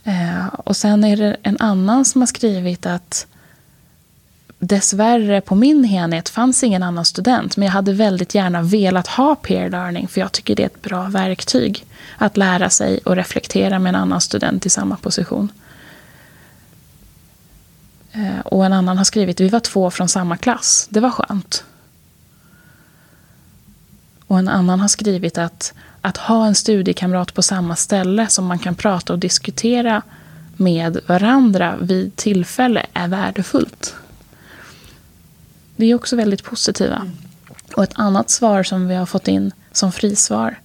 Eh, 0.05 0.47
Och 0.47 0.77
sen 0.77 1.05
är 1.05 1.17
det 1.17 1.37
en 1.43 1.57
annan 1.61 2.05
som 2.05 2.21
har 2.23 2.27
skrivit 2.27 2.87
att 2.87 3.27
Dessvärre 4.59 5.41
på 5.41 5.55
min 5.55 5.85
enhet 5.85 6.29
fanns 6.29 6.65
ingen 6.65 6.83
annan 6.83 7.05
student, 7.05 7.57
men 7.57 7.67
jag 7.67 7.73
hade 7.73 7.93
väldigt 7.93 8.35
gärna 8.35 8.63
velat 8.63 9.07
ha 9.07 9.35
peer 9.35 9.71
learning, 9.71 10.09
för 10.09 10.21
jag 10.21 10.33
tycker 10.33 10.57
det 10.57 10.63
är 10.63 10.67
ett 10.67 10.83
bra 10.83 11.03
verktyg 11.05 11.87
att 12.19 12.37
lära 12.37 12.71
sig 12.71 12.99
och 12.99 13.17
reflektera 13.17 13.79
med 13.79 13.89
en 13.91 14.01
annan 14.01 14.21
student 14.21 14.67
i 14.67 14.71
samma 14.71 14.97
position. 14.97 15.53
Eh, 18.13 18.39
Och 18.45 18.67
en 18.67 18.73
annan 18.73 18.97
har 18.99 19.05
skrivit, 19.05 19.41
vi 19.41 19.49
var 19.49 19.61
två 19.61 19.91
från 19.91 20.09
samma 20.09 20.37
klass, 20.37 20.87
det 20.91 21.01
var 21.01 21.11
skönt. 21.11 21.65
Och 24.27 24.39
en 24.39 24.49
annan 24.49 24.81
har 24.81 24.89
skrivit 24.89 25.39
att, 25.39 25.75
att 26.05 26.17
ha 26.17 26.47
en 26.47 26.55
studiekamrat 26.55 27.35
på 27.35 27.43
samma 27.43 27.77
ställe 27.77 28.29
som 28.29 28.47
man 28.47 28.59
kan 28.59 28.75
prata 28.75 29.13
och 29.13 29.19
diskutera 29.19 30.03
med 30.57 31.01
varandra 31.07 31.77
vid 31.81 32.17
tillfälle 32.17 32.87
är 32.93 33.09
värdefullt. 33.09 33.95
Vi 35.77 35.91
är 35.91 35.95
också 35.95 36.17
väldigt 36.17 36.43
positiva. 36.43 37.07
Och 37.77 37.83
ett 37.83 37.93
annat 37.95 38.31
svar 38.31 38.63
som 38.63 38.89
vi 38.89 38.95
har 38.95 39.07
fått 39.07 39.29
in 39.29 39.53
som 39.73 39.93
frisvar 39.93 40.59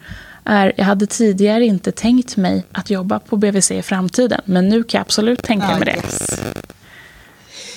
är 0.43 0.73
jag 0.77 0.85
hade 0.85 1.05
tidigare 1.07 1.65
inte 1.65 1.91
tänkt 1.91 2.37
mig 2.37 2.63
att 2.71 2.89
jobba 2.89 3.19
på 3.19 3.37
BVC 3.37 3.71
i 3.71 3.81
framtiden, 3.81 4.41
men 4.45 4.69
nu 4.69 4.83
kan 4.83 4.97
jag 4.97 5.05
absolut 5.05 5.43
tänka 5.43 5.67
mig 5.67 5.85
det. 5.85 5.95
yes. 5.95 6.39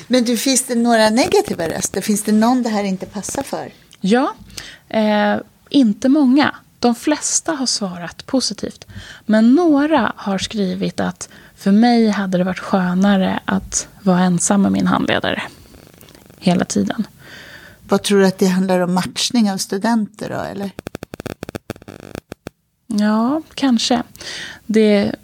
Men 0.07 0.25
du, 0.25 0.37
finns 0.37 0.67
det 0.67 0.75
några 0.75 1.11
negativa 1.11 1.69
röster? 1.69 2.01
Finns 2.01 2.23
det 2.23 2.33
någon 2.33 2.63
det 2.63 2.69
här 2.69 2.85
inte 2.85 3.07
passar 3.07 3.43
för? 3.43 3.73
Ja, 4.01 4.35
eh, 4.89 5.37
inte 5.69 6.09
många. 6.09 6.55
De 6.83 6.95
flesta 6.95 7.53
har 7.53 7.67
svarat 7.67 8.27
positivt. 8.27 8.87
Men 9.27 9.55
några 9.55 10.13
har 10.17 10.39
skrivit 10.39 11.01
att 11.01 11.29
för 11.57 11.73
mig 11.73 12.09
hade 12.09 12.39
det 12.39 12.45
varit 12.45 12.59
skönare 12.59 13.41
att 13.45 13.89
vara 14.03 14.21
ensam 14.21 14.63
med 14.63 14.73
min 14.73 14.87
handledare 14.87 15.43
hela 16.39 16.65
tiden. 16.65 17.07
Vad 17.89 18.03
tror 18.03 18.21
du 18.21 18.27
att 18.27 18.39
det 18.39 18.47
handlar 18.47 18.81
om 18.81 18.95
matchning 18.95 19.51
av 19.51 19.57
studenter 19.57 20.29
då, 20.31 20.41
eller? 20.41 20.71
Ja, 22.87 23.43
kanske. 23.55 24.03
Det, 24.67 25.15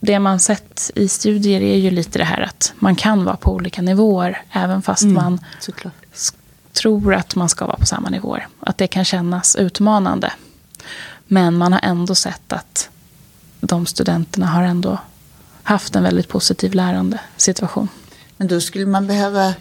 det 0.00 0.18
man 0.18 0.40
sett 0.40 0.90
i 0.94 1.08
studier 1.08 1.60
är 1.60 1.76
ju 1.76 1.90
lite 1.90 2.18
det 2.18 2.24
här 2.24 2.40
att 2.40 2.72
man 2.78 2.94
kan 2.96 3.24
vara 3.24 3.36
på 3.36 3.52
olika 3.54 3.82
nivåer 3.82 4.42
även 4.52 4.82
fast 4.82 5.04
man 5.04 5.40
Såklart. 5.60 5.94
tror 6.72 7.14
att 7.14 7.34
man 7.34 7.48
ska 7.48 7.66
vara 7.66 7.76
på 7.76 7.86
samma 7.86 8.08
nivåer. 8.10 8.48
Att 8.60 8.78
det 8.78 8.86
kan 8.86 9.04
kännas 9.04 9.56
utmanande. 9.56 10.32
Men 11.26 11.56
man 11.56 11.72
har 11.72 11.80
ändå 11.82 12.14
sett 12.14 12.52
att 12.52 12.88
de 13.60 13.86
studenterna 13.86 14.46
har 14.46 14.62
ändå 14.62 14.98
haft 15.62 15.96
en 15.96 16.02
väldigt 16.02 16.28
positiv 16.28 16.74
lärande 16.74 17.20
situation. 17.36 17.88
Men 18.36 18.48
då 18.48 18.60
skulle 18.60 18.86
man 18.86 19.06
behöva, 19.06 19.54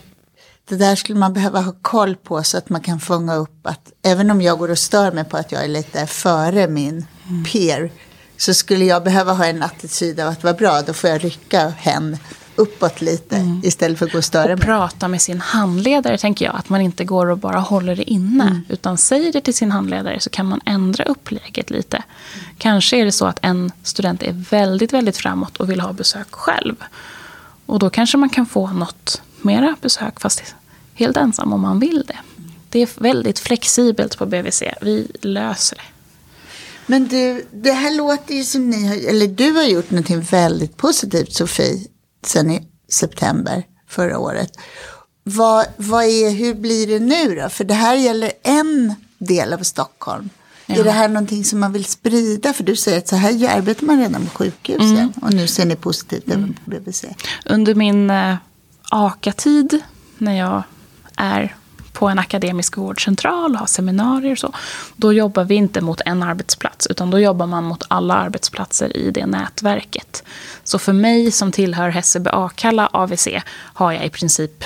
det 0.66 0.76
där 0.76 0.96
skulle 0.96 1.20
man 1.20 1.34
behöva 1.34 1.62
ha 1.62 1.74
koll 1.82 2.16
på 2.16 2.44
så 2.44 2.58
att 2.58 2.70
man 2.70 2.82
kan 2.82 3.00
fånga 3.00 3.36
upp 3.36 3.68
att 3.68 3.92
även 4.02 4.32
om 4.32 4.42
jag 4.42 4.58
går 4.60 4.72
och 4.72 4.80
stör 4.80 5.12
mig 5.12 5.24
på 5.24 5.38
att 5.38 5.52
jag 5.52 5.64
är 5.64 5.68
lite 5.68 6.08
före 6.08 6.68
min 6.68 7.06
peer 7.52 7.92
så 8.38 8.54
skulle 8.54 8.86
jag 8.86 9.04
behöva 9.04 9.34
ha 9.34 9.46
en 9.46 9.64
attityd 9.64 10.20
av 10.20 10.30
att 10.30 10.44
vara 10.44 10.54
bra, 10.54 10.82
då 10.82 10.94
får 10.94 11.10
jag 11.10 11.24
rycka 11.24 11.70
hen 11.70 12.18
uppåt 12.56 13.02
lite 13.02 13.60
istället 13.64 14.00
för 14.00 14.06
att 14.06 14.12
gå 14.12 14.22
störa 14.22 14.54
Och 14.54 14.60
mig. 14.60 14.66
prata 14.66 15.08
med 15.08 15.22
sin 15.22 15.42
handledare, 15.42 16.18
tänker 16.18 16.46
jag. 16.46 16.56
Att 16.56 16.70
man 16.70 16.82
inte 16.82 17.06
går 17.06 17.26
och 17.26 17.38
bara 17.38 17.60
håller 17.60 17.96
det 17.96 18.04
inne. 18.12 18.62
Utan 18.70 18.98
säger 18.98 19.34
det 19.34 19.42
till 19.42 19.54
sin 19.54 19.72
handledare 19.72 20.20
så 20.20 20.30
kan 20.30 20.46
man 20.46 20.62
ändra 20.66 21.04
upplägget 21.04 21.70
lite. 21.70 22.04
Kanske 22.58 22.98
är 22.98 23.06
det 23.06 23.12
så 23.12 23.26
att 23.26 23.40
en 23.42 23.72
student 23.84 24.24
är 24.24 24.46
väldigt, 24.50 24.94
väldigt 24.94 25.18
framåt 25.18 25.58
och 25.58 25.70
vill 25.70 25.80
ha 25.80 25.94
besök 25.94 26.32
själv. 26.32 26.76
Och 27.66 27.80
då 27.80 27.90
kanske 27.90 28.18
man 28.18 28.30
kan 28.30 28.46
få 28.46 28.68
något 28.68 29.22
mera 29.42 29.76
besök, 29.82 30.20
fast 30.20 30.44
helt 30.94 31.18
ensam 31.18 31.54
om 31.54 31.62
man 31.62 31.80
vill 31.80 32.04
det. 32.08 32.18
Det 32.70 32.80
är 32.80 32.90
väldigt 32.98 33.40
flexibelt 33.40 34.18
på 34.18 34.26
BVC. 34.26 34.64
Vi 34.82 35.08
löser 35.22 35.76
det. 35.76 35.84
Men 36.88 37.08
du, 37.08 37.46
det 37.52 37.72
här 37.72 37.98
låter 37.98 38.36
ju 38.36 38.44
som 38.44 38.70
ni 38.70 38.88
har, 38.88 39.10
eller 39.10 39.28
du 39.28 39.52
har 39.52 39.64
gjort 39.64 39.92
någonting 39.92 40.22
väldigt 40.22 40.78
positivt 40.78 41.34
Sofie, 41.34 41.88
sen 42.28 42.52
i 42.52 42.68
september 42.90 43.64
förra 43.88 44.20
året. 44.20 44.58
Vad, 45.24 45.66
vad 45.78 46.04
är, 46.04 46.30
hur 46.30 46.54
blir 46.54 46.88
det 46.88 47.00
nu 47.00 47.36
då? 47.36 47.50
För 47.50 47.64
det 47.64 47.74
här 47.74 47.96
gäller 47.96 48.32
en 48.44 48.96
del 49.18 49.54
av 49.54 49.58
Stockholm. 49.64 50.30
Ja. 50.66 50.76
Är 50.76 50.84
det 50.84 50.92
här 50.92 51.08
någonting 51.08 51.44
som 51.44 51.60
man 51.60 51.74
vill 51.74 51.86
sprida? 51.86 52.54
För 52.54 52.64
du 52.64 52.76
säger 52.76 52.98
att 52.98 53.08
så 53.08 53.16
här 53.16 53.58
arbetar 53.58 53.86
man 53.86 54.00
redan 54.00 54.26
på 54.26 54.38
sjukhusen. 54.38 55.14
Och 55.22 55.34
nu 55.34 55.48
ser 55.48 55.66
ni 55.66 55.76
positivt 55.76 56.28
även 56.28 56.54
på 56.54 56.70
BBC. 56.70 57.16
Under 57.46 57.76
min 57.76 58.10
eh, 58.10 58.36
AKA-tid, 58.90 59.82
när 60.18 60.34
jag 60.34 60.64
är 61.16 61.56
på 61.96 62.08
en 62.08 62.20
akademisk 62.20 62.78
vårdcentral 62.78 63.54
och 63.54 63.60
har 63.60 63.66
seminarier 63.68 64.32
och 64.32 64.38
så, 64.38 64.54
då 64.96 65.14
jobbar 65.14 65.44
vi 65.44 65.56
inte 65.56 65.82
mot 65.82 66.02
en 66.06 66.24
arbetsplats, 66.24 66.88
utan 66.88 67.12
då 67.12 67.20
jobbar 67.20 67.48
man 67.48 67.64
mot 67.64 67.84
alla 67.88 68.14
arbetsplatser 68.14 68.98
i 68.98 69.12
det 69.12 69.26
nätverket. 69.26 70.24
Så 70.64 70.80
för 70.80 70.94
mig 70.94 71.32
som 71.32 71.52
tillhör 71.52 71.90
Hässelby 71.90 72.30
Akalla 72.34 72.90
AVC 72.94 73.28
har 73.74 73.92
jag 73.92 74.06
i 74.06 74.10
princip 74.10 74.64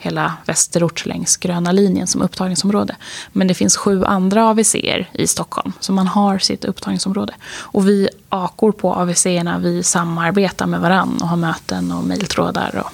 hela 0.00 0.32
västerort 0.46 1.06
längs 1.06 1.36
gröna 1.36 1.72
linjen 1.72 2.06
som 2.06 2.22
upptagningsområde. 2.22 2.96
Men 3.32 3.48
det 3.48 3.54
finns 3.54 3.76
sju 3.76 4.04
andra 4.04 4.48
AVC 4.48 4.74
i 5.12 5.26
Stockholm, 5.26 5.72
så 5.80 5.92
man 5.92 6.06
har 6.06 6.38
sitt 6.38 6.64
upptagningsområde. 6.64 7.34
Och 7.58 7.88
vi 7.88 8.08
akor 8.28 8.72
på 8.72 8.94
AVC 8.94 9.26
vi 9.60 9.82
samarbetar 9.82 10.66
med 10.66 10.80
varann 10.80 11.18
och 11.22 11.28
har 11.28 11.36
möten 11.36 11.92
och 11.92 12.04
mejltrådar 12.04 12.82
och 12.84 12.92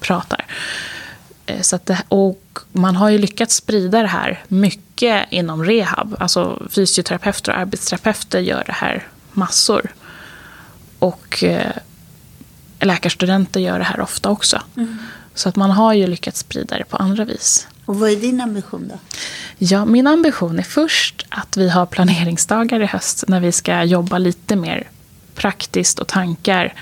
pratar. 0.00 0.44
Eh, 1.46 1.60
så 1.60 1.78
det, 1.84 2.02
och 2.08 2.58
man 2.72 2.96
har 2.96 3.08
ju 3.08 3.18
lyckats 3.18 3.54
sprida 3.56 4.02
det 4.02 4.08
här 4.08 4.44
mycket 4.48 5.26
inom 5.30 5.64
rehab. 5.64 6.16
Alltså 6.18 6.62
fysioterapeuter 6.70 7.52
och 7.52 7.58
arbetsterapeuter 7.58 8.40
gör 8.40 8.64
det 8.66 8.72
här 8.72 9.06
massor. 9.32 9.94
Och 10.98 11.44
eh, 11.44 11.72
läkarstudenter 12.80 13.60
gör 13.60 13.78
det 13.78 13.84
här 13.84 14.00
ofta 14.00 14.30
också. 14.30 14.62
Mm. 14.76 14.98
Så 15.34 15.48
att 15.48 15.56
man 15.56 15.70
har 15.70 15.92
ju 15.94 16.06
lyckats 16.06 16.40
sprida 16.40 16.78
det 16.78 16.84
på 16.84 16.96
andra 16.96 17.24
vis. 17.24 17.68
Och 17.84 17.96
vad 17.96 18.10
är 18.10 18.16
din 18.16 18.40
ambition 18.40 18.88
då? 18.88 18.98
Ja, 19.58 19.84
min 19.84 20.06
ambition 20.06 20.58
är 20.58 20.62
först 20.62 21.26
att 21.28 21.56
vi 21.56 21.68
har 21.68 21.86
planeringsdagar 21.86 22.80
i 22.80 22.86
höst 22.86 23.24
när 23.28 23.40
vi 23.40 23.52
ska 23.52 23.84
jobba 23.84 24.18
lite 24.18 24.56
mer 24.56 24.88
praktiskt 25.34 25.98
och 25.98 26.08
tankar 26.08 26.74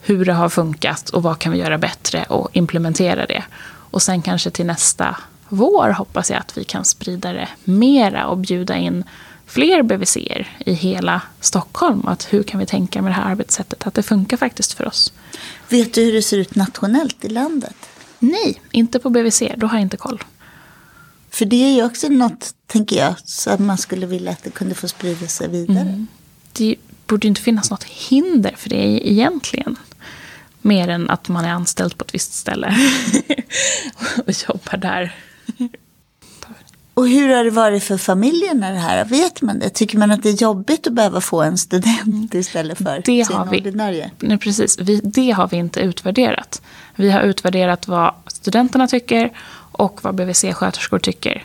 hur 0.00 0.24
det 0.24 0.32
har 0.32 0.48
funkat 0.48 1.10
och 1.10 1.22
vad 1.22 1.38
kan 1.38 1.52
vi 1.52 1.58
göra 1.58 1.78
bättre 1.78 2.24
och 2.24 2.48
implementera 2.52 3.26
det. 3.26 3.44
Och 3.64 4.02
sen 4.02 4.22
kanske 4.22 4.50
till 4.50 4.66
nästa 4.66 5.16
vår 5.48 5.90
hoppas 5.90 6.30
jag 6.30 6.38
att 6.40 6.58
vi 6.58 6.64
kan 6.64 6.84
sprida 6.84 7.32
det 7.32 7.48
mera 7.64 8.26
och 8.26 8.38
bjuda 8.38 8.76
in 8.76 9.04
fler 9.46 9.82
BVC 9.82 10.16
i 10.58 10.72
hela 10.72 11.22
Stockholm. 11.40 12.08
Att 12.08 12.32
hur 12.32 12.42
kan 12.42 12.60
vi 12.60 12.66
tänka 12.66 13.02
med 13.02 13.10
det 13.10 13.16
här 13.16 13.30
arbetssättet? 13.30 13.86
Att 13.86 13.94
det 13.94 14.02
funkar 14.02 14.36
faktiskt 14.36 14.72
för 14.72 14.86
oss. 14.86 15.12
Vet 15.68 15.94
du 15.94 16.04
hur 16.04 16.12
det 16.12 16.22
ser 16.22 16.38
ut 16.38 16.54
nationellt 16.54 17.24
i 17.24 17.28
landet? 17.28 17.76
Nej, 18.18 18.60
inte 18.70 18.98
på 18.98 19.10
BVC. 19.10 19.42
Då 19.56 19.66
har 19.66 19.76
jag 19.76 19.82
inte 19.82 19.96
koll. 19.96 20.24
För 21.30 21.44
det 21.44 21.64
är 21.64 21.74
ju 21.74 21.84
också 21.84 22.08
något, 22.08 22.54
tänker 22.66 22.96
jag, 22.96 23.14
så 23.24 23.50
att 23.50 23.60
man 23.60 23.78
skulle 23.78 24.06
vilja 24.06 24.32
att 24.32 24.44
det 24.44 24.50
kunde 24.50 24.74
få 24.74 24.88
sprida 24.88 25.26
sig 25.26 25.48
vidare. 25.48 25.80
Mm. 25.80 26.06
Det 26.52 26.76
borde 27.06 27.28
inte 27.28 27.40
finnas 27.40 27.70
något 27.70 27.84
hinder 27.84 28.54
för 28.56 28.68
det 28.68 29.08
egentligen. 29.10 29.76
Mer 30.62 30.88
än 30.88 31.10
att 31.10 31.28
man 31.28 31.44
är 31.44 31.50
anställd 31.50 31.98
på 31.98 32.04
ett 32.04 32.14
visst 32.14 32.32
ställe 32.32 32.66
och 34.26 34.32
jobbar 34.48 34.76
där. 34.76 35.14
Och 36.94 37.08
hur 37.08 37.36
har 37.36 37.44
det 37.44 37.50
varit 37.50 37.84
för 37.84 37.96
familjerna 37.96 38.70
det 38.70 38.78
här? 38.78 39.04
Vet 39.04 39.42
man 39.42 39.58
det? 39.58 39.70
Tycker 39.70 39.98
man 39.98 40.10
att 40.10 40.22
det 40.22 40.28
är 40.28 40.42
jobbigt 40.42 40.86
att 40.86 40.92
behöva 40.92 41.20
få 41.20 41.42
en 41.42 41.58
student 41.58 42.34
istället 42.34 42.78
för 42.78 43.02
det 43.04 43.24
sin 43.24 43.36
har 43.36 43.46
vi, 43.46 43.60
ordinarie? 43.60 44.10
Nej, 44.18 44.38
precis. 44.38 44.78
Vi, 44.78 45.00
det 45.04 45.30
har 45.30 45.48
vi 45.48 45.56
inte 45.56 45.80
utvärderat. 45.80 46.62
Vi 46.96 47.10
har 47.10 47.20
utvärderat 47.20 47.88
vad 47.88 48.14
studenterna 48.26 48.86
tycker 48.86 49.32
och 49.72 50.04
vad 50.04 50.14
BVC-sköterskor 50.14 50.98
tycker. 50.98 51.44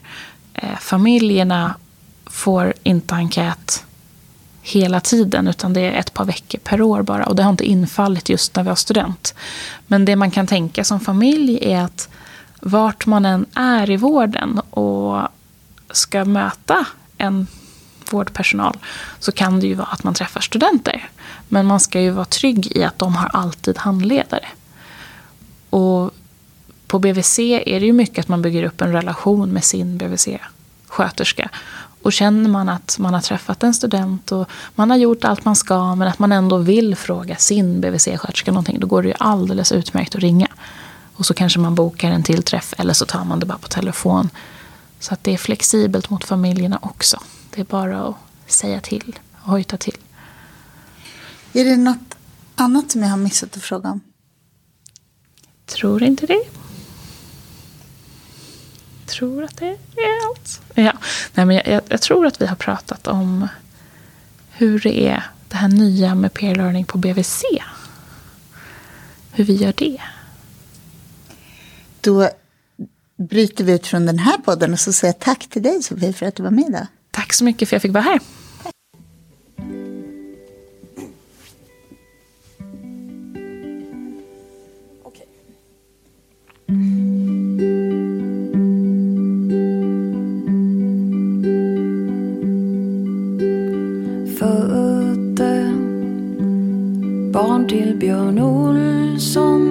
Eh, 0.54 0.78
familjerna 0.80 1.76
får 2.26 2.74
inte 2.84 3.16
enkät 3.16 3.84
hela 4.66 5.00
tiden 5.00 5.48
utan 5.48 5.74
det 5.74 5.82
är 5.82 6.00
ett 6.00 6.14
par 6.14 6.26
veckor 6.26 6.60
per 6.60 6.82
år 6.82 7.02
bara. 7.02 7.26
Och 7.26 7.36
det 7.36 7.44
har 7.44 7.50
inte 7.50 7.66
infallit 7.66 8.30
just 8.30 8.56
när 8.56 8.64
vi 8.64 8.70
har 8.70 8.76
student. 8.76 9.36
Men 9.88 10.06
det 10.06 10.16
man 10.16 10.32
kan 10.32 10.48
tänka 10.48 10.84
som 10.84 11.00
familj 11.00 11.60
är 11.62 11.82
att 11.82 12.10
vart 12.60 13.06
man 13.06 13.26
än 13.26 13.46
är 13.56 13.90
i 13.90 13.98
vården 13.98 14.60
och 14.60 15.22
ska 15.92 16.26
möta 16.26 16.86
en 17.18 17.48
vårdpersonal 18.12 18.78
så 19.20 19.32
kan 19.32 19.60
det 19.60 19.68
ju 19.68 19.74
vara 19.74 19.88
att 19.88 20.04
man 20.04 20.14
träffar 20.14 20.42
studenter. 20.42 21.10
Men 21.48 21.66
man 21.66 21.80
ska 21.80 22.02
ju 22.02 22.10
vara 22.10 22.26
trygg 22.26 22.78
i 22.78 22.84
att 22.84 23.00
de 23.00 23.16
har 23.16 23.30
alltid 23.34 23.78
handledare. 23.78 24.46
Och 25.70 26.12
på 26.88 27.00
BVC 27.00 27.40
är 27.40 27.80
det 27.80 27.86
ju 27.86 27.94
mycket 27.94 28.20
att 28.20 28.28
man 28.28 28.42
bygger 28.42 28.64
upp 28.64 28.82
en 28.82 28.92
relation 28.92 29.50
med 29.50 29.64
sin 29.64 29.98
BVC-sköterska. 29.98 31.50
Och 32.06 32.14
känner 32.14 32.50
man 32.50 32.70
att 32.70 33.00
man 33.00 33.14
har 33.14 33.22
träffat 33.22 33.64
en 33.64 33.74
student 33.74 34.32
och 34.32 34.50
man 34.76 34.90
har 34.90 34.98
gjort 34.98 35.24
allt 35.24 35.46
man 35.46 35.56
ska 35.56 35.96
men 35.96 36.08
att 36.08 36.20
man 36.20 36.32
ändå 36.32 36.58
vill 36.58 36.96
fråga 36.96 37.36
sin 37.36 37.82
BVC-sköterska 37.82 38.52
någonting, 38.52 38.80
då 38.80 38.88
går 38.88 39.02
det 39.02 39.08
ju 39.08 39.14
alldeles 39.20 39.72
utmärkt 39.72 40.16
att 40.16 40.22
ringa. 40.22 40.48
Och 41.16 41.26
så 41.26 41.34
kanske 41.34 41.60
man 41.60 41.76
bokar 41.76 42.12
en 42.12 42.24
till 42.24 42.44
träff 42.44 42.74
eller 42.78 42.94
så 42.94 43.06
tar 43.06 43.26
man 43.26 43.40
det 43.40 43.46
bara 43.46 43.58
på 43.58 43.68
telefon. 43.68 44.30
Så 45.00 45.14
att 45.14 45.24
det 45.24 45.34
är 45.34 45.38
flexibelt 45.38 46.10
mot 46.10 46.24
familjerna 46.24 46.80
också. 46.82 47.20
Det 47.50 47.62
är 47.62 47.66
bara 47.66 48.04
att 48.04 48.16
säga 48.48 48.82
till 48.82 49.20
och 49.42 49.50
hojta 49.52 49.78
till. 49.78 49.98
Är 51.54 51.66
det 51.66 51.78
något 51.78 52.16
annat 52.56 52.92
som 52.92 53.02
jag 53.02 53.10
har 53.10 53.18
missat 53.18 53.58
att 53.58 53.64
fråga 53.64 53.90
om? 53.90 54.02
Tror 55.66 56.04
inte 56.04 56.26
det. 56.26 56.44
Tror 59.06 59.44
att 59.44 59.58
det 59.58 59.68
är 59.68 60.30
allt. 60.30 60.62
Ja. 60.74 60.94
Nej, 61.34 61.46
men 61.46 61.56
jag, 61.56 61.82
jag 61.88 62.02
tror 62.02 62.26
att 62.26 62.42
vi 62.42 62.46
har 62.46 62.56
pratat 62.56 63.08
om 63.08 63.48
hur 64.52 64.80
det 64.80 65.08
är 65.08 65.24
det 65.48 65.56
här 65.56 65.68
nya 65.68 66.16
med 66.16 66.34
peer 66.34 66.56
learning 66.56 66.86
på 66.86 66.98
BVC. 66.98 67.44
Hur 69.32 69.44
vi 69.44 69.56
gör 69.56 69.74
det. 69.78 70.02
Då 72.02 72.30
bryter 73.18 73.64
vi 73.64 73.74
ut 73.74 73.88
från 73.88 74.06
den 74.06 74.20
här 74.20 74.38
podden 74.38 74.74
och 74.74 74.80
så 74.80 74.94
säger 74.94 75.14
jag 75.14 75.20
tack 75.20 75.48
till 75.50 75.64
dig 75.64 75.84
Sofie 75.84 76.14
för 76.14 76.26
att 76.26 76.36
du 76.36 76.44
var 76.44 76.52
med 76.52 76.66
idag. 76.70 76.88
Tack 77.12 77.34
så 77.34 77.44
mycket 77.44 77.70
för 77.70 77.76
att 77.76 77.84
jag 77.84 77.90
fick 77.90 77.94
vara 77.94 78.04
här. 78.04 78.20
Björn 98.26 98.40
Olsson 98.40 99.62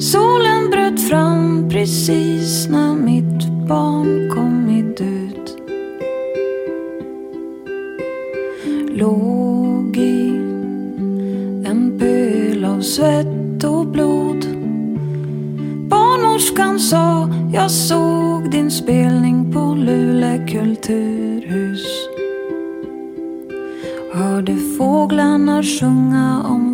Solen 0.00 0.70
bröt 0.70 1.00
fram 1.00 1.68
precis 1.68 2.68
när 2.68 2.94
mitt 2.94 3.68
barn 3.68 4.30
kommit 4.34 5.00
ut. 5.00 5.56
Låg 8.98 9.96
i 9.96 10.28
en 11.64 11.98
pöl 11.98 12.64
av 12.64 12.80
svett 12.80 13.64
och 13.64 13.86
blod. 13.86 14.46
Barnmorskan 15.88 16.80
sa 16.80 17.28
jag 17.52 17.70
såg 17.70 18.50
din 18.50 18.70
spelning 18.70 19.52
på 19.52 19.74
Luleå 19.74 20.46
kulturhus. 20.46 21.86
Hörde 24.12 24.56
fåglarna 24.78 25.62
sjunga 25.62 26.42
om 26.48 26.65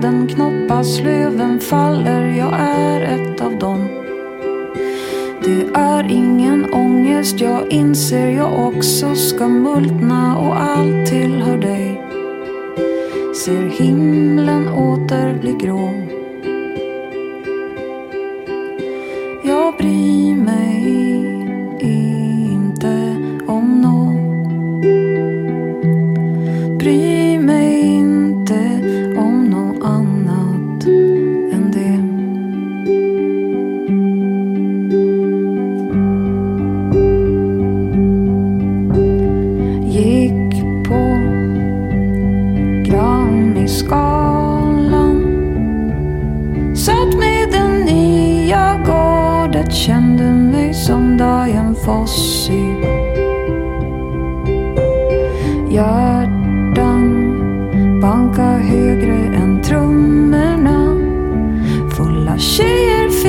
bladen 0.00 0.26
knoppas, 0.26 1.00
löven 1.00 1.60
faller. 1.60 2.26
Jag 2.38 2.54
är 2.60 3.00
ett 3.00 3.40
av 3.40 3.58
dem. 3.58 3.88
Det 5.44 5.66
är 5.74 6.10
ingen 6.10 6.72
ångest, 6.72 7.40
jag 7.40 7.72
inser 7.72 8.28
jag 8.28 8.66
också 8.66 9.14
ska 9.14 9.48
multna 9.48 10.38
och 10.38 10.60
allt 10.60 11.06
tillhör 11.06 11.58
dig. 11.58 12.02
Ser 13.44 13.68
himlen 13.68 14.68
åter 14.68 15.38
bli 15.40 15.52
grå. 15.52 16.19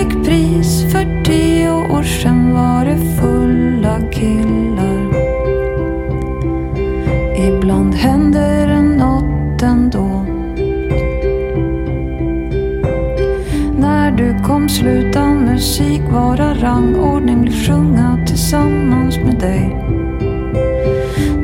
Fick 0.01 0.25
pris. 0.25 0.91
För 0.91 1.23
tio 1.23 1.71
år 1.71 2.03
sedan 2.03 2.53
var 2.53 2.85
det 2.85 2.97
fulla 3.21 3.99
killar. 4.11 5.01
Ibland 7.47 7.95
händer 7.95 8.67
det 8.67 8.81
något 8.81 9.61
ändå. 9.61 10.25
När 13.77 14.11
du 14.11 14.43
kom 14.43 14.69
sluta 14.69 15.25
musik 15.25 16.01
vara 16.11 16.53
rangordning. 16.53 17.41
Vill 17.41 17.67
sjunga 17.67 18.19
tillsammans 18.27 19.17
med 19.17 19.39
dig. 19.39 19.77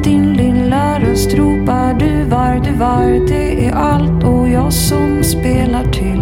Din 0.04 0.34
lilla 0.34 1.00
röst 1.00 1.34
ropar 1.34 1.94
du 1.94 2.24
var, 2.24 2.62
du 2.66 2.72
var. 2.72 3.28
Det 3.28 3.68
är 3.68 3.74
allt 3.74 4.24
och 4.24 4.50
jag 4.50 4.74
som 4.74 5.24
spelar 5.24 5.84
till. 5.84 6.22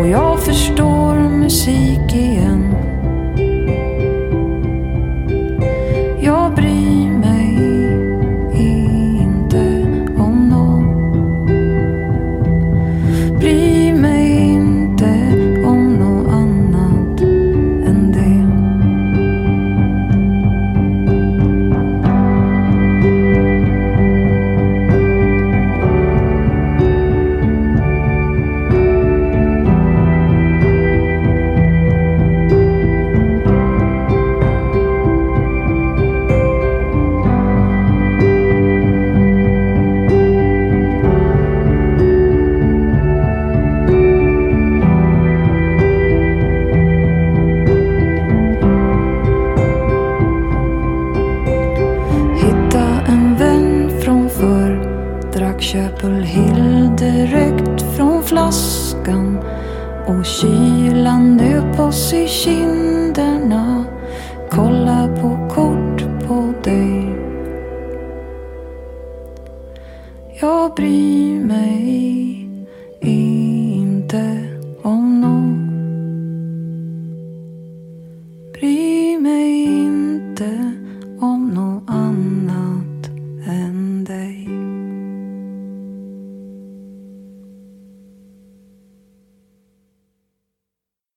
Och 0.00 0.06
jag 0.06 0.40
förstår 0.40 0.79
musik 1.50 2.14
igen. 2.14 2.49